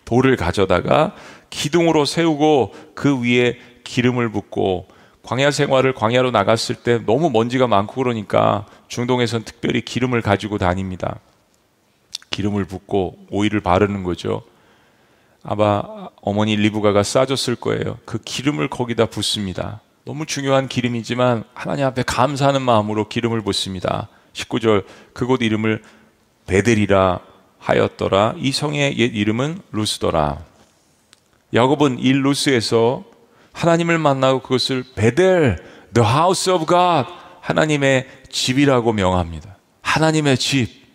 돌을 0.05 0.35
가져다가 0.35 1.15
기둥으로 1.49 2.05
세우고 2.05 2.73
그 2.93 3.21
위에 3.21 3.57
기름을 3.83 4.29
붓고 4.31 4.87
광야 5.23 5.51
생활을 5.51 5.93
광야로 5.93 6.31
나갔을 6.31 6.75
때 6.75 6.99
너무 7.05 7.29
먼지가 7.31 7.67
많고 7.67 7.95
그러니까 7.95 8.65
중동에선 8.87 9.43
특별히 9.43 9.81
기름을 9.81 10.21
가지고 10.21 10.57
다닙니다. 10.57 11.19
기름을 12.29 12.65
붓고 12.65 13.17
오일을 13.31 13.61
바르는 13.61 14.03
거죠. 14.03 14.43
아마 15.45 15.83
어머니 16.21 16.55
리브가가 16.55 17.03
싸줬을 17.03 17.55
거예요. 17.55 17.99
그 18.05 18.17
기름을 18.17 18.69
거기다 18.69 19.05
붓습니다. 19.05 19.81
너무 20.03 20.25
중요한 20.25 20.67
기름이지만 20.67 21.43
하나님 21.53 21.85
앞에 21.85 22.03
감사하는 22.03 22.61
마음으로 22.63 23.07
기름을 23.07 23.41
붓습니다. 23.41 24.09
19절 24.33 24.85
그곳 25.13 25.41
이름을 25.41 25.83
베델이라 26.47 27.19
하였더라. 27.59 28.35
이 28.37 28.51
성의 28.51 28.97
옛 28.97 29.15
이름은 29.15 29.61
루스더라. 29.71 30.39
야곱은 31.53 31.99
이 31.99 32.11
루스에서 32.11 33.03
하나님을 33.53 33.97
만나고 33.99 34.41
그것을 34.41 34.83
베델, 34.95 35.63
the 35.93 36.07
house 36.07 36.51
of 36.51 36.65
God, 36.65 37.09
하나님의 37.41 38.07
집이라고 38.29 38.93
명합니다. 38.93 39.57
하나님의 39.81 40.37
집. 40.37 40.85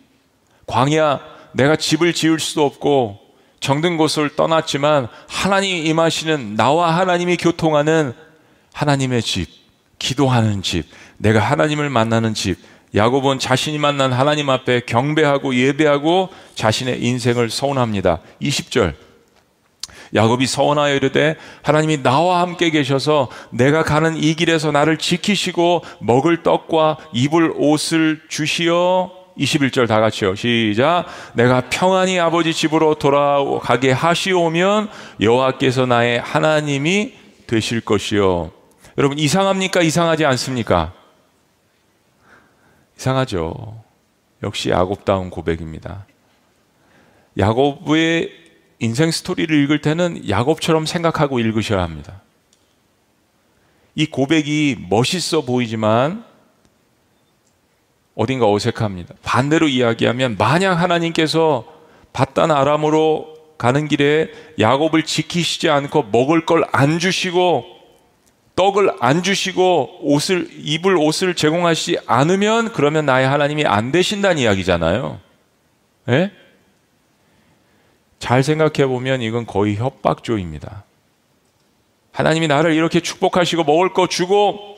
광야, 0.67 1.21
내가 1.53 1.75
집을 1.75 2.13
지을 2.13 2.39
수도 2.39 2.65
없고 2.65 3.20
정든 3.61 3.95
곳을 3.95 4.35
떠났지만 4.35 5.07
하나님이 5.29 5.83
임하시는 5.83 6.55
나와 6.55 6.97
하나님이 6.97 7.37
교통하는 7.37 8.13
하나님의 8.73 9.21
집, 9.21 9.47
기도하는 9.99 10.63
집, 10.63 10.85
내가 11.17 11.39
하나님을 11.39 11.89
만나는 11.89 12.33
집. 12.33 12.57
야곱은 12.93 13.39
자신이 13.39 13.77
만난 13.77 14.11
하나님 14.11 14.49
앞에 14.49 14.81
경배하고 14.81 15.55
예배하고 15.55 16.29
자신의 16.55 17.01
인생을 17.01 17.49
서운합니다. 17.49 18.19
20절. 18.41 18.95
야곱이 20.13 20.45
서원하여 20.45 20.95
이르되 20.95 21.37
하나님이 21.61 22.03
나와 22.03 22.41
함께 22.41 22.69
계셔서 22.69 23.29
내가 23.51 23.83
가는 23.83 24.21
이 24.21 24.33
길에서 24.33 24.71
나를 24.71 24.97
지키시고 24.97 25.85
먹을 26.01 26.43
떡과 26.43 26.97
입을 27.13 27.53
옷을 27.55 28.21
주시어 28.27 29.20
21절 29.41 29.87
다 29.87 29.99
같이요. 29.99 30.35
시작. 30.35 31.05
내가 31.33 31.69
평안히 31.69 32.19
아버지 32.19 32.53
집으로 32.53 32.95
돌아가게 32.95 33.91
하시오면 33.91 34.89
여호와께서 35.19 35.85
나의 35.85 36.19
하나님이 36.19 37.13
되실 37.47 37.81
것이요. 37.81 38.51
여러분 38.97 39.17
이상합니까? 39.19 39.81
이상하지 39.81 40.25
않습니까? 40.25 40.93
이상하죠. 42.97 43.83
역시 44.43 44.69
야곱다운 44.69 45.29
고백입니다. 45.29 46.05
야곱의 47.37 48.31
인생 48.79 49.11
스토리를 49.11 49.55
읽을 49.63 49.81
때는 49.81 50.27
야곱처럼 50.29 50.85
생각하고 50.85 51.39
읽으셔야 51.39 51.81
합니다. 51.81 52.21
이 53.95 54.05
고백이 54.05 54.87
멋있어 54.89 55.41
보이지만 55.41 56.23
어딘가 58.21 58.49
어색합니다. 58.51 59.15
반대로 59.23 59.67
이야기하면 59.67 60.35
만약 60.37 60.75
하나님께서 60.75 61.65
바단 62.13 62.51
아람으로 62.51 63.35
가는 63.57 63.87
길에 63.87 64.29
야곱을 64.59 65.03
지키시지 65.03 65.69
않고 65.69 66.03
먹을 66.11 66.45
걸 66.45 66.63
안 66.71 66.99
주시고 66.99 67.65
떡을 68.55 68.91
안 68.99 69.23
주시고 69.23 70.01
옷을 70.01 70.49
입을 70.51 70.97
옷을 70.97 71.35
제공하시지 71.35 71.99
않으면 72.05 72.73
그러면 72.73 73.05
나의 73.05 73.27
하나님이 73.27 73.65
안 73.65 73.91
되신다는 73.91 74.37
이야기잖아요. 74.39 75.19
예? 76.09 76.31
잘 78.19 78.43
생각해 78.43 78.87
보면 78.87 79.21
이건 79.21 79.47
거의 79.47 79.77
협박조입니다. 79.77 80.83
하나님이 82.11 82.47
나를 82.47 82.73
이렇게 82.73 82.99
축복하시고 82.99 83.63
먹을 83.63 83.93
거 83.93 84.07
주고 84.07 84.77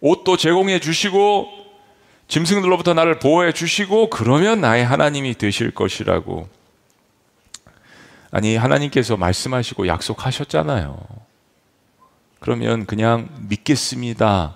옷도 0.00 0.36
제공해 0.36 0.78
주시고 0.78 1.57
짐승들로부터 2.28 2.94
나를 2.94 3.18
보호해 3.18 3.52
주시고 3.52 4.10
그러면 4.10 4.60
나의 4.60 4.84
하나님이 4.84 5.34
되실 5.34 5.70
것이라고 5.70 6.48
아니 8.30 8.56
하나님께서 8.56 9.16
말씀하시고 9.16 9.86
약속하셨잖아요. 9.86 10.98
그러면 12.40 12.86
그냥 12.86 13.28
믿겠습니다. 13.48 14.54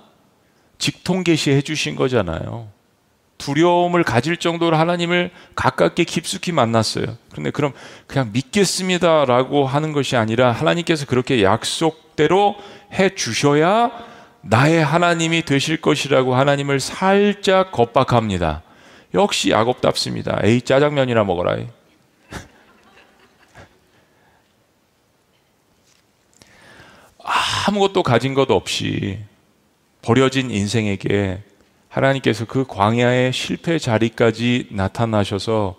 직통 0.78 1.24
계시해 1.24 1.62
주신 1.62 1.96
거잖아요. 1.96 2.68
두려움을 3.38 4.04
가질 4.04 4.36
정도로 4.36 4.76
하나님을 4.76 5.30
가깝게 5.56 6.04
깊숙이 6.04 6.52
만났어요. 6.52 7.16
그런데 7.30 7.50
그럼 7.50 7.72
그냥 8.06 8.30
믿겠습니다라고 8.32 9.66
하는 9.66 9.92
것이 9.92 10.16
아니라 10.16 10.52
하나님께서 10.52 11.06
그렇게 11.06 11.42
약속대로 11.42 12.56
해 12.92 13.14
주셔야 13.14 13.90
나의 14.42 14.84
하나님이 14.84 15.42
되실 15.42 15.80
것이라고 15.80 16.34
하나님을 16.34 16.80
살짝 16.80 17.72
겁박합니다. 17.72 18.62
역시 19.14 19.50
야곱답습니다. 19.50 20.40
에이 20.42 20.62
짜장면이나 20.62 21.24
먹어라. 21.24 21.58
아무것도 27.66 28.02
가진 28.02 28.34
것 28.34 28.50
없이 28.50 29.20
버려진 30.02 30.50
인생에게 30.50 31.42
하나님께서 31.88 32.44
그 32.46 32.64
광야의 32.66 33.32
실패 33.32 33.78
자리까지 33.78 34.68
나타나셔서 34.70 35.76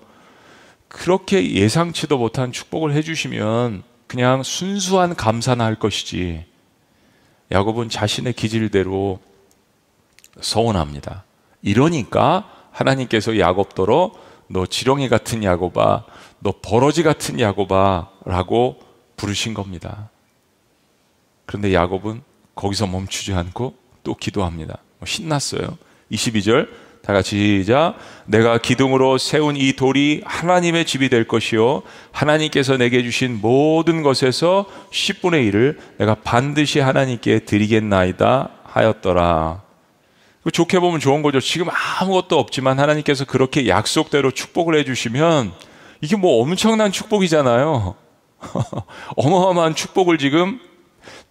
그렇게 0.87 1.51
예상치도 1.53 2.17
못한 2.17 2.51
축복을 2.51 2.93
해주시면 2.93 3.83
그냥 4.07 4.43
순수한 4.43 5.15
감사나 5.15 5.65
할 5.65 5.75
것이지. 5.75 6.45
야곱은 7.53 7.89
자신의 7.89 8.33
기질대로 8.33 9.19
서운합니다. 10.41 11.23
이러니까 11.61 12.49
하나님께서 12.71 13.37
야곱더러 13.37 14.11
너 14.47 14.65
지렁이 14.65 15.07
같은 15.07 15.43
야곱아, 15.43 16.05
너 16.39 16.53
버러지 16.61 17.03
같은 17.03 17.39
야곱아라고 17.39 18.79
부르신 19.15 19.53
겁니다. 19.53 20.09
그런데 21.45 21.73
야곱은 21.73 22.23
거기서 22.55 22.87
멈추지 22.87 23.33
않고 23.33 23.75
또 24.03 24.15
기도합니다. 24.15 24.79
뭐 24.99 25.05
신났어요. 25.05 25.77
22절 26.11 26.69
다 27.05 27.11
같이 27.11 27.35
시작. 27.35 27.95
내가 28.25 28.57
기둥으로 28.57 29.17
세운 29.17 29.57
이 29.57 29.73
돌이 29.73 30.21
하나님의 30.23 30.85
집이 30.85 31.09
될 31.09 31.27
것이요. 31.27 31.81
하나님께서 32.13 32.77
내게 32.77 33.03
주신 33.03 33.41
모든 33.41 34.03
것에서 34.03 34.65
10분의 34.89 35.51
1을 35.51 35.77
내가 35.97 36.15
반드시 36.15 36.79
하나님께 36.79 37.39
드리겠나이다 37.39 38.51
하였더라. 38.63 39.63
좋게 40.53 40.79
보면 40.79 41.01
좋은 41.01 41.21
거죠. 41.21 41.41
지금 41.41 41.67
아무것도 41.99 42.39
없지만 42.39 42.79
하나님께서 42.79 43.25
그렇게 43.25 43.67
약속대로 43.67 44.31
축복을 44.31 44.79
해주시면 44.79 45.51
이게 45.99 46.15
뭐 46.15 46.41
엄청난 46.41 46.93
축복이잖아요. 46.93 47.95
어마어마한 49.17 49.75
축복을 49.75 50.17
지금 50.17 50.61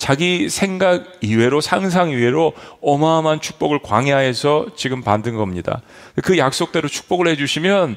자기 0.02 0.48
생각 0.48 1.18
이외로 1.20 1.60
상상 1.60 2.10
이외로 2.10 2.54
어마어마한 2.80 3.40
축복을 3.40 3.82
광야에서 3.84 4.70
지금 4.74 5.00
받은 5.00 5.36
겁니다. 5.36 5.80
그 6.24 6.38
약속대로 6.38 6.88
축복을 6.88 7.28
해주시면 7.28 7.94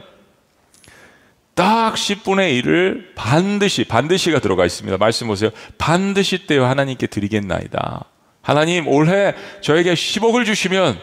딱 1.56 1.96
10분의 1.96 2.62
1을 2.62 3.16
반드시, 3.16 3.86
반드시가 3.86 4.38
들어가 4.38 4.68
있습니다. 4.68 5.00
말씀 5.00 5.26
보세요. 5.26 5.50
반드시 5.80 6.46
떼어 6.46 6.66
하나님께 6.66 7.08
드리겠나이다. 7.08 8.06
하나님 8.44 8.88
올해 8.88 9.34
저에게 9.62 9.96
10억을 9.96 10.46
주시면 10.46 11.00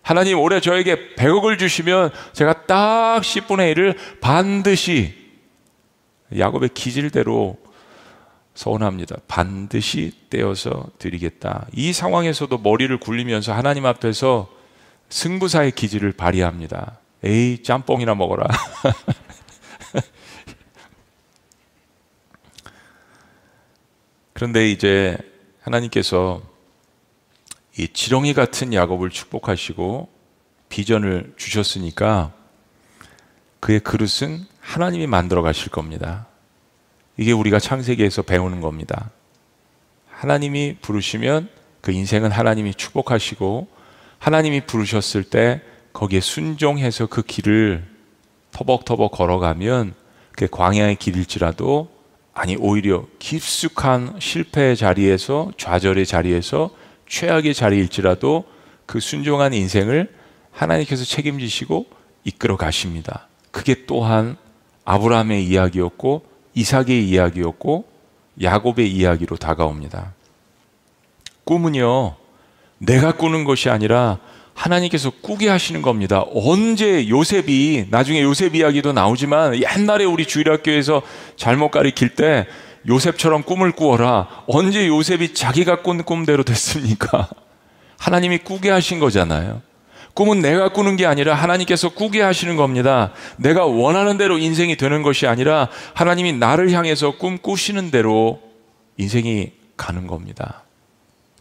하나님 0.00 0.38
올해 0.38 0.60
저에게 0.60 1.14
100억을 1.16 1.58
주시면 1.58 2.08
제가 2.32 2.64
딱 2.64 3.20
10분의 3.20 3.74
1을 3.74 3.96
반드시 4.22 5.14
야곱의 6.38 6.70
기질대로 6.72 7.65
서운합니다. 8.56 9.18
반드시 9.28 10.10
떼어서 10.30 10.90
드리겠다. 10.98 11.68
이 11.72 11.92
상황에서도 11.92 12.58
머리를 12.58 12.98
굴리면서 12.98 13.52
하나님 13.52 13.86
앞에서 13.86 14.50
승부사의 15.10 15.72
기질을 15.72 16.12
발휘합니다. 16.12 16.98
에이, 17.22 17.62
짬뽕이나 17.62 18.14
먹어라. 18.14 18.48
그런데 24.32 24.70
이제 24.70 25.18
하나님께서 25.60 26.40
이 27.78 27.88
지렁이 27.88 28.32
같은 28.32 28.72
야곱을 28.72 29.10
축복하시고 29.10 30.08
비전을 30.70 31.34
주셨으니까 31.36 32.32
그의 33.60 33.80
그릇은 33.80 34.46
하나님이 34.60 35.06
만들어 35.06 35.42
가실 35.42 35.70
겁니다. 35.70 36.26
이게 37.16 37.32
우리가 37.32 37.58
창세기에서 37.58 38.22
배우는 38.22 38.60
겁니다. 38.60 39.10
하나님이 40.08 40.76
부르시면 40.80 41.48
그 41.80 41.92
인생은 41.92 42.30
하나님이 42.30 42.74
축복하시고 42.74 43.68
하나님이 44.18 44.62
부르셨을 44.62 45.24
때 45.24 45.60
거기에 45.92 46.20
순종해서 46.20 47.06
그 47.06 47.22
길을 47.22 47.84
터벅터벅 48.52 49.12
걸어가면 49.12 49.94
그 50.32 50.48
광야의 50.48 50.96
길일지라도 50.96 51.88
아니 52.34 52.56
오히려 52.56 53.06
깊숙한 53.18 54.16
실패의 54.20 54.76
자리에서 54.76 55.52
좌절의 55.56 56.04
자리에서 56.04 56.70
최악의 57.08 57.54
자리일지라도 57.54 58.44
그 58.84 59.00
순종한 59.00 59.54
인생을 59.54 60.12
하나님께서 60.50 61.04
책임지시고 61.04 61.86
이끌어 62.24 62.56
가십니다. 62.56 63.28
그게 63.50 63.86
또한 63.86 64.36
아브라함의 64.84 65.46
이야기였고 65.46 66.24
이삭의 66.56 67.06
이야기였고 67.08 67.84
야곱의 68.42 68.90
이야기로 68.90 69.36
다가옵니다. 69.36 70.14
꿈은요, 71.44 72.16
내가 72.78 73.12
꾸는 73.12 73.44
것이 73.44 73.70
아니라 73.70 74.18
하나님께서 74.54 75.10
꾸게 75.10 75.48
하시는 75.48 75.82
겁니다. 75.82 76.24
언제 76.34 77.08
요셉이, 77.08 77.86
나중에 77.90 78.22
요셉 78.22 78.54
이야기도 78.54 78.92
나오지만 78.92 79.60
옛날에 79.62 80.04
우리 80.04 80.26
주일학교에서 80.26 81.02
잘못 81.36 81.70
가리킬 81.70 82.14
때 82.14 82.46
요셉처럼 82.88 83.42
꿈을 83.42 83.72
꾸어라. 83.72 84.44
언제 84.46 84.88
요셉이 84.88 85.34
자기가 85.34 85.82
꾼 85.82 86.02
꿈대로 86.04 86.42
됐습니까? 86.42 87.28
하나님이 87.98 88.38
꾸게 88.38 88.70
하신 88.70 88.98
거잖아요. 88.98 89.60
꿈은 90.16 90.40
내가 90.40 90.70
꾸는 90.70 90.96
게 90.96 91.04
아니라 91.04 91.34
하나님께서 91.34 91.90
꾸게 91.90 92.22
하시는 92.22 92.56
겁니다. 92.56 93.12
내가 93.36 93.66
원하는 93.66 94.16
대로 94.16 94.38
인생이 94.38 94.76
되는 94.76 95.02
것이 95.02 95.26
아니라 95.26 95.68
하나님이 95.92 96.32
나를 96.32 96.70
향해서 96.70 97.18
꿈 97.18 97.36
꾸시는 97.36 97.90
대로 97.90 98.40
인생이 98.96 99.52
가는 99.76 100.06
겁니다. 100.06 100.62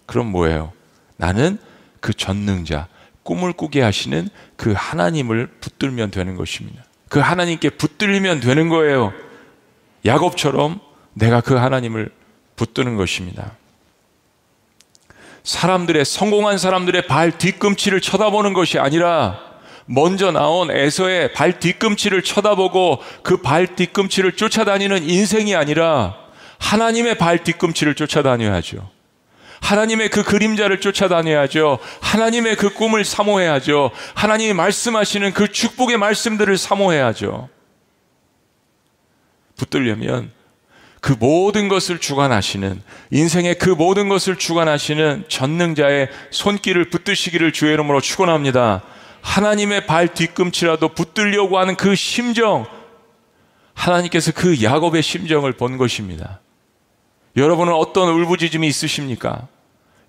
그럼 0.05 0.27
뭐예요? 0.27 0.73
나는 1.15 1.57
그 2.01 2.13
전능자, 2.13 2.89
꿈을 3.23 3.53
꾸게 3.53 3.81
하시는 3.81 4.27
그 4.57 4.73
하나님을 4.75 5.47
붙들면 5.61 6.11
되는 6.11 6.35
것입니다. 6.35 6.83
그 7.07 7.19
하나님께 7.19 7.69
붙들리면 7.69 8.41
되는 8.41 8.67
거예요. 8.67 9.13
야곱처럼 10.05 10.81
내가 11.13 11.39
그 11.39 11.53
하나님을 11.53 12.11
붙드는 12.57 12.97
것입니다. 12.97 13.53
사람들의 15.45 16.03
성공한 16.03 16.57
사람들의 16.57 17.07
발 17.07 17.37
뒤꿈치를 17.37 18.01
쳐다보는 18.01 18.53
것이 18.53 18.79
아니라 18.79 19.39
먼저 19.85 20.31
나온 20.31 20.71
에서의 20.71 21.33
발 21.33 21.59
뒤꿈치를 21.59 22.23
쳐다보고 22.23 23.01
그 23.21 23.41
발 23.41 23.75
뒤꿈치를 23.75 24.33
쫓아다니는 24.33 25.07
인생이 25.07 25.55
아니라 25.55 26.15
하나님의 26.57 27.19
발 27.19 27.43
뒤꿈치를 27.43 27.93
쫓아다녀야죠. 27.93 28.89
하나님의 29.61 30.09
그 30.09 30.23
그림자를 30.23 30.81
쫓아다녀야죠. 30.81 31.77
하나님의 32.01 32.55
그 32.55 32.73
꿈을 32.73 33.05
사모해야죠. 33.05 33.91
하나님이 34.15 34.53
말씀하시는 34.53 35.33
그 35.33 35.51
축복의 35.51 35.97
말씀들을 35.97 36.57
사모해야죠. 36.57 37.49
붙들려면 39.57 40.31
그 41.05 41.15
모든 41.19 41.67
것을 41.67 41.99
주관하시는 41.99 42.81
인생의 43.11 43.59
그 43.59 43.69
모든 43.69 44.09
것을 44.09 44.37
주관하시는 44.37 45.25
전능자의 45.27 46.09
손길을 46.31 46.89
붙드시기를 46.89 47.53
주의 47.53 47.73
이름으로 47.73 48.01
축원합니다. 48.01 48.81
하나님의 49.21 49.85
발 49.85 50.07
뒤꿈치라도 50.07 50.95
붙들려고 50.95 51.59
하는 51.59 51.75
그 51.75 51.93
심정 51.93 52.65
하나님께서 53.75 54.31
그 54.31 54.63
야곱의 54.63 55.03
심정을 55.03 55.51
본 55.51 55.77
것입니다. 55.77 56.39
여러분은 57.37 57.71
어떤 57.73 58.09
울부짖음이 58.09 58.67
있으십니까? 58.67 59.47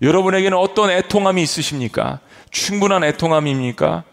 여러분에게는 0.01 0.57
어떤 0.57 0.89
애통함이 0.89 1.43
있으십니까? 1.43 2.21
충분한 2.49 3.03
애통함입니까? 3.03 4.03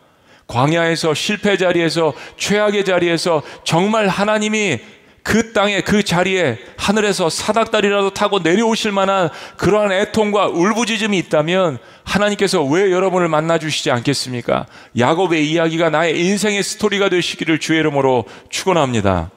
광야에서 0.48 1.14
실패 1.14 1.56
자리에서 1.56 2.12
최악의 2.36 2.84
자리에서 2.84 3.40
정말 3.64 4.06
하나님이 4.08 4.80
그 5.24 5.54
땅에 5.54 5.80
그 5.80 6.02
자리에 6.02 6.58
하늘에서 6.76 7.30
사닥다리라도 7.30 8.12
타고 8.12 8.40
내려오실 8.40 8.92
만한 8.92 9.30
그러한 9.56 9.90
애통과 9.90 10.48
울부짖음이 10.48 11.16
있다면 11.16 11.78
하나님께서 12.04 12.62
왜 12.62 12.92
여러분을 12.92 13.28
만나 13.28 13.58
주시지 13.58 13.90
않겠습니까? 13.90 14.66
야곱의 14.98 15.50
이야기가 15.50 15.88
나의 15.88 16.20
인생의 16.20 16.62
스토리가 16.62 17.08
되시기를 17.08 17.58
주의 17.58 17.80
이름으로 17.80 18.26
축원합니다. 18.50 19.30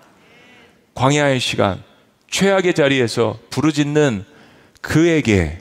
광야의 0.93 1.39
시간, 1.39 1.81
최악의 2.29 2.73
자리에서 2.73 3.39
부르짖는 3.49 4.25
그에게 4.81 5.59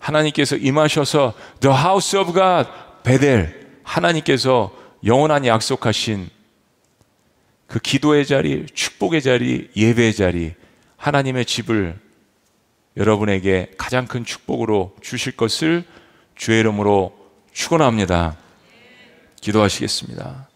하나님께서 0.00 0.56
임하셔서 0.56 1.34
The 1.60 1.76
House 1.76 2.18
of 2.18 2.32
God 2.32 2.68
베델 3.04 3.68
하나님께서 3.84 4.72
영원한 5.04 5.46
약속하신 5.46 6.28
그 7.70 7.78
기도의 7.78 8.26
자리, 8.26 8.66
축복의 8.66 9.22
자리, 9.22 9.70
예배의 9.76 10.12
자리, 10.14 10.54
하나님의 10.96 11.44
집을 11.44 11.96
여러분에게 12.96 13.70
가장 13.78 14.08
큰 14.08 14.24
축복으로 14.24 14.96
주실 15.00 15.36
것을 15.36 15.84
주의 16.34 16.58
이름으로 16.58 17.16
축원합니다. 17.52 18.36
기도하시겠습니다. 19.40 20.48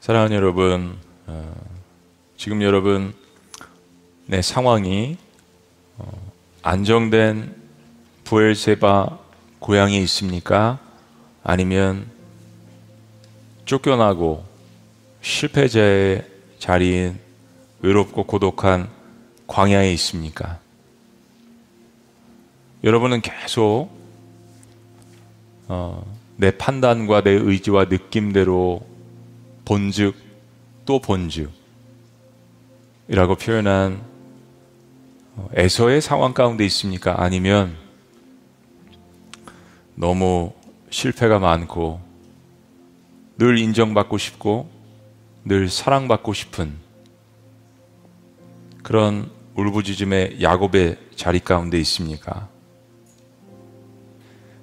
사랑하는 0.00 0.36
여러분, 0.36 0.98
어, 1.26 1.65
지금 2.46 2.62
여러분 2.62 3.12
내 4.26 4.40
상황이 4.40 5.16
어, 5.98 6.32
안정된 6.62 7.56
부엘세바 8.22 9.18
고향에 9.58 9.98
있습니까? 10.02 10.78
아니면 11.42 12.06
쫓겨나고 13.64 14.44
실패자의 15.22 16.24
자리인 16.60 17.18
외롭고 17.80 18.22
고독한 18.22 18.90
광야에 19.48 19.92
있습니까? 19.94 20.60
여러분은 22.84 23.22
계속 23.22 23.88
어, 25.66 26.06
내 26.36 26.56
판단과 26.56 27.22
내 27.22 27.30
의지와 27.32 27.86
느낌대로 27.86 28.86
본즉 29.64 30.14
또 30.84 31.00
본즉 31.00 31.65
이라고 33.08 33.36
표현한 33.36 34.02
에서의 35.54 36.00
상황 36.00 36.32
가운데 36.32 36.64
있습니까? 36.66 37.22
아니면 37.22 37.76
너무 39.94 40.52
실패가 40.90 41.38
많고 41.38 42.00
늘 43.38 43.58
인정받고 43.58 44.18
싶고 44.18 44.68
늘 45.44 45.68
사랑받고 45.68 46.32
싶은 46.32 46.74
그런 48.82 49.30
울부짖음의 49.54 50.42
야곱의 50.42 50.98
자리 51.16 51.40
가운데 51.40 51.78
있습니까? 51.80 52.48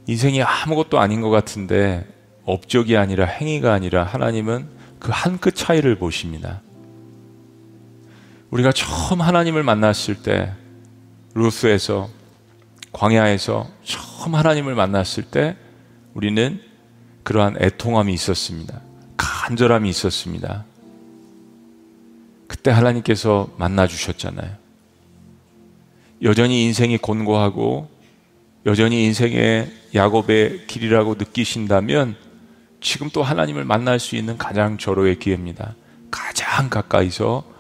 인생이 0.08 0.42
아무것도 0.44 1.00
아닌 1.00 1.22
것 1.22 1.30
같은데 1.30 2.06
업적이 2.46 2.98
아니라 2.98 3.26
행위가 3.26 3.74
아니라 3.74 4.04
하나님은 4.04 4.68
그 5.00 5.12
한 5.12 5.38
끗 5.38 5.56
차이를 5.56 5.98
보십니다. 5.98 6.62
우리가 8.54 8.72
처음 8.72 9.20
하나님을 9.20 9.64
만났을 9.64 10.22
때 10.22 10.54
루스에서 11.34 12.08
광야에서 12.92 13.68
처음 13.84 14.36
하나님을 14.36 14.76
만났을 14.76 15.24
때 15.24 15.58
우리는 16.14 16.62
그러한 17.24 17.56
애통함이 17.60 18.14
있었습니다. 18.14 18.80
간절함이 19.18 19.90
있었습니다. 19.90 20.66
그때 22.48 22.70
하나님께서 22.70 23.50
만나 23.58 23.88
주셨잖아요. 23.88 24.52
여전히 26.22 26.66
인생이 26.66 27.00
곤고하고 27.00 27.90
여전히 28.68 29.04
인생의 29.06 29.74
야곱의 29.96 30.68
길이라고 30.68 31.16
느끼신다면 31.16 32.16
지금 32.82 33.10
또 33.12 33.24
하나님을 33.24 33.66
만날 33.66 34.00
수 34.00 34.16
있는 34.16 34.38
가장 34.38 34.78
절호의 34.78 35.18
기회입니다. 35.18 35.74
가장 36.12 36.70
가까이서 36.70 37.53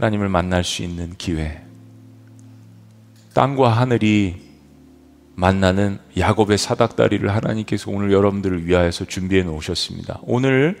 하나님을 0.00 0.30
만날 0.30 0.64
수 0.64 0.82
있는 0.82 1.14
기회. 1.18 1.60
땅과 3.34 3.68
하늘이 3.68 4.36
만나는 5.34 5.98
야곱의 6.16 6.56
사닥다리를 6.56 7.28
하나님께서 7.28 7.90
오늘 7.90 8.10
여러분들을 8.10 8.66
위하여서 8.66 9.04
준비해 9.04 9.42
놓으셨습니다. 9.42 10.20
오늘 10.22 10.78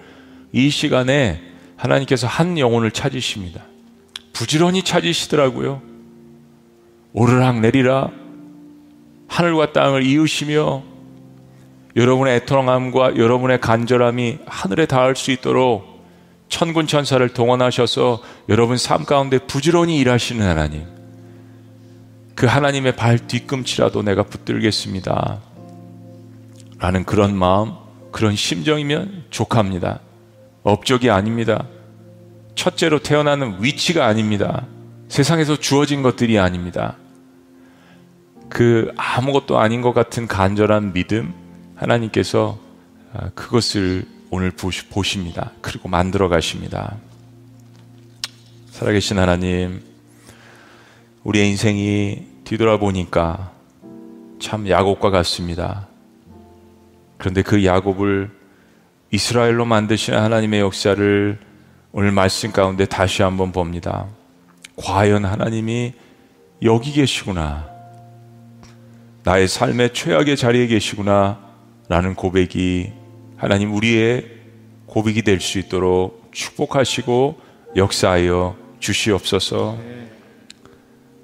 이 0.52 0.70
시간에 0.70 1.42
하나님께서 1.76 2.26
한 2.26 2.58
영혼을 2.58 2.90
찾으십니다. 2.90 3.62
부지런히 4.32 4.82
찾으시더라고요. 4.82 5.82
오르락 7.12 7.60
내리락 7.60 8.12
하늘과 9.28 9.74
땅을 9.74 10.02
이으시며 10.02 10.82
여러분의 11.94 12.36
애통함과 12.36 13.16
여러분의 13.16 13.60
간절함이 13.60 14.38
하늘에 14.46 14.86
닿을 14.86 15.14
수 15.14 15.30
있도록 15.30 15.89
천군 16.50 16.86
천사를 16.86 17.26
동원하셔서 17.28 18.22
여러분 18.50 18.76
삶 18.76 19.04
가운데 19.06 19.38
부지런히 19.38 19.98
일하시는 19.98 20.46
하나님. 20.46 20.84
그 22.34 22.46
하나님의 22.46 22.96
발 22.96 23.18
뒤꿈치라도 23.18 24.02
내가 24.02 24.24
붙들겠습니다. 24.24 25.40
라는 26.78 27.04
그런 27.04 27.36
마음, 27.36 27.72
그런 28.10 28.34
심정이면 28.34 29.24
족합니다. 29.30 30.00
업적이 30.62 31.10
아닙니다. 31.10 31.66
첫째로 32.56 32.98
태어나는 32.98 33.62
위치가 33.62 34.06
아닙니다. 34.06 34.66
세상에서 35.08 35.56
주어진 35.56 36.02
것들이 36.02 36.38
아닙니다. 36.38 36.96
그 38.48 38.90
아무것도 38.96 39.58
아닌 39.58 39.82
것 39.82 39.92
같은 39.92 40.26
간절한 40.26 40.92
믿음, 40.92 41.32
하나님께서 41.76 42.58
아, 43.12 43.30
그것을 43.34 44.04
오늘 44.30 44.52
보십니다. 44.52 45.50
그리고 45.60 45.88
만들어 45.88 46.28
가십니다. 46.28 46.96
살아계신 48.70 49.18
하나님, 49.18 49.82
우리의 51.24 51.50
인생이 51.50 52.26
뒤돌아보니까 52.44 53.52
참 54.40 54.68
야곱과 54.68 55.10
같습니다. 55.10 55.88
그런데 57.18 57.42
그 57.42 57.64
야곱을 57.64 58.30
이스라엘로 59.10 59.64
만드시는 59.64 60.18
하나님의 60.18 60.60
역사를 60.60 61.38
오늘 61.92 62.12
말씀 62.12 62.52
가운데 62.52 62.86
다시 62.86 63.22
한번 63.22 63.50
봅니다. 63.50 64.06
과연 64.76 65.24
하나님이 65.24 65.92
여기 66.62 66.92
계시구나. 66.92 67.68
나의 69.24 69.48
삶의 69.48 69.92
최악의 69.92 70.36
자리에 70.36 70.68
계시구나. 70.68 71.40
라는 71.88 72.14
고백이 72.14 72.99
하나님 73.40 73.74
우리의 73.74 74.26
고백이 74.84 75.22
될 75.22 75.40
수 75.40 75.58
있도록 75.58 76.28
축복하시고 76.30 77.40
역사하여 77.74 78.54
주시옵소서. 78.80 79.78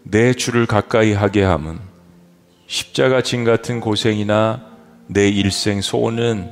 내 0.03 0.33
주를 0.33 0.65
가까이 0.65 1.13
하게 1.13 1.43
함은 1.43 1.79
십자가 2.67 3.21
진 3.21 3.45
같은 3.45 3.81
고생이나 3.81 4.65
내 5.09 5.29
일생 5.29 5.83
소원은 5.83 6.49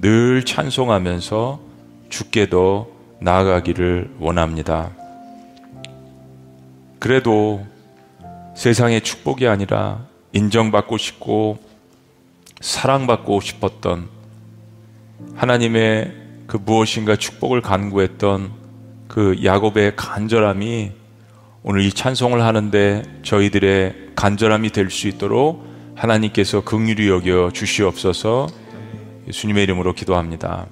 늘 0.00 0.42
찬송하면서 0.46 1.60
주께도 2.08 2.96
나아가기를 3.20 4.16
원합니다. 4.18 4.90
그래도 6.98 7.66
세상의 8.56 9.02
축복이 9.02 9.46
아니라 9.46 10.06
인정받고 10.32 10.96
싶고 10.96 11.58
사랑받고 12.62 13.42
싶었던 13.42 14.15
하나님의 15.34 16.12
그 16.46 16.56
무엇인가 16.56 17.16
축복을 17.16 17.60
간구했던 17.60 18.52
그 19.08 19.36
야곱의 19.44 19.96
간절함이 19.96 20.92
오늘 21.62 21.82
이 21.82 21.90
찬송을 21.92 22.42
하는데 22.42 23.02
저희들의 23.22 24.10
간절함이 24.14 24.70
될 24.70 24.90
수 24.90 25.08
있도록 25.08 25.66
하나님께서 25.96 26.60
긍휼히 26.62 27.08
여겨 27.08 27.50
주시옵소서 27.52 28.46
예수님의 29.28 29.64
이름으로 29.64 29.94
기도합니다. 29.94 30.66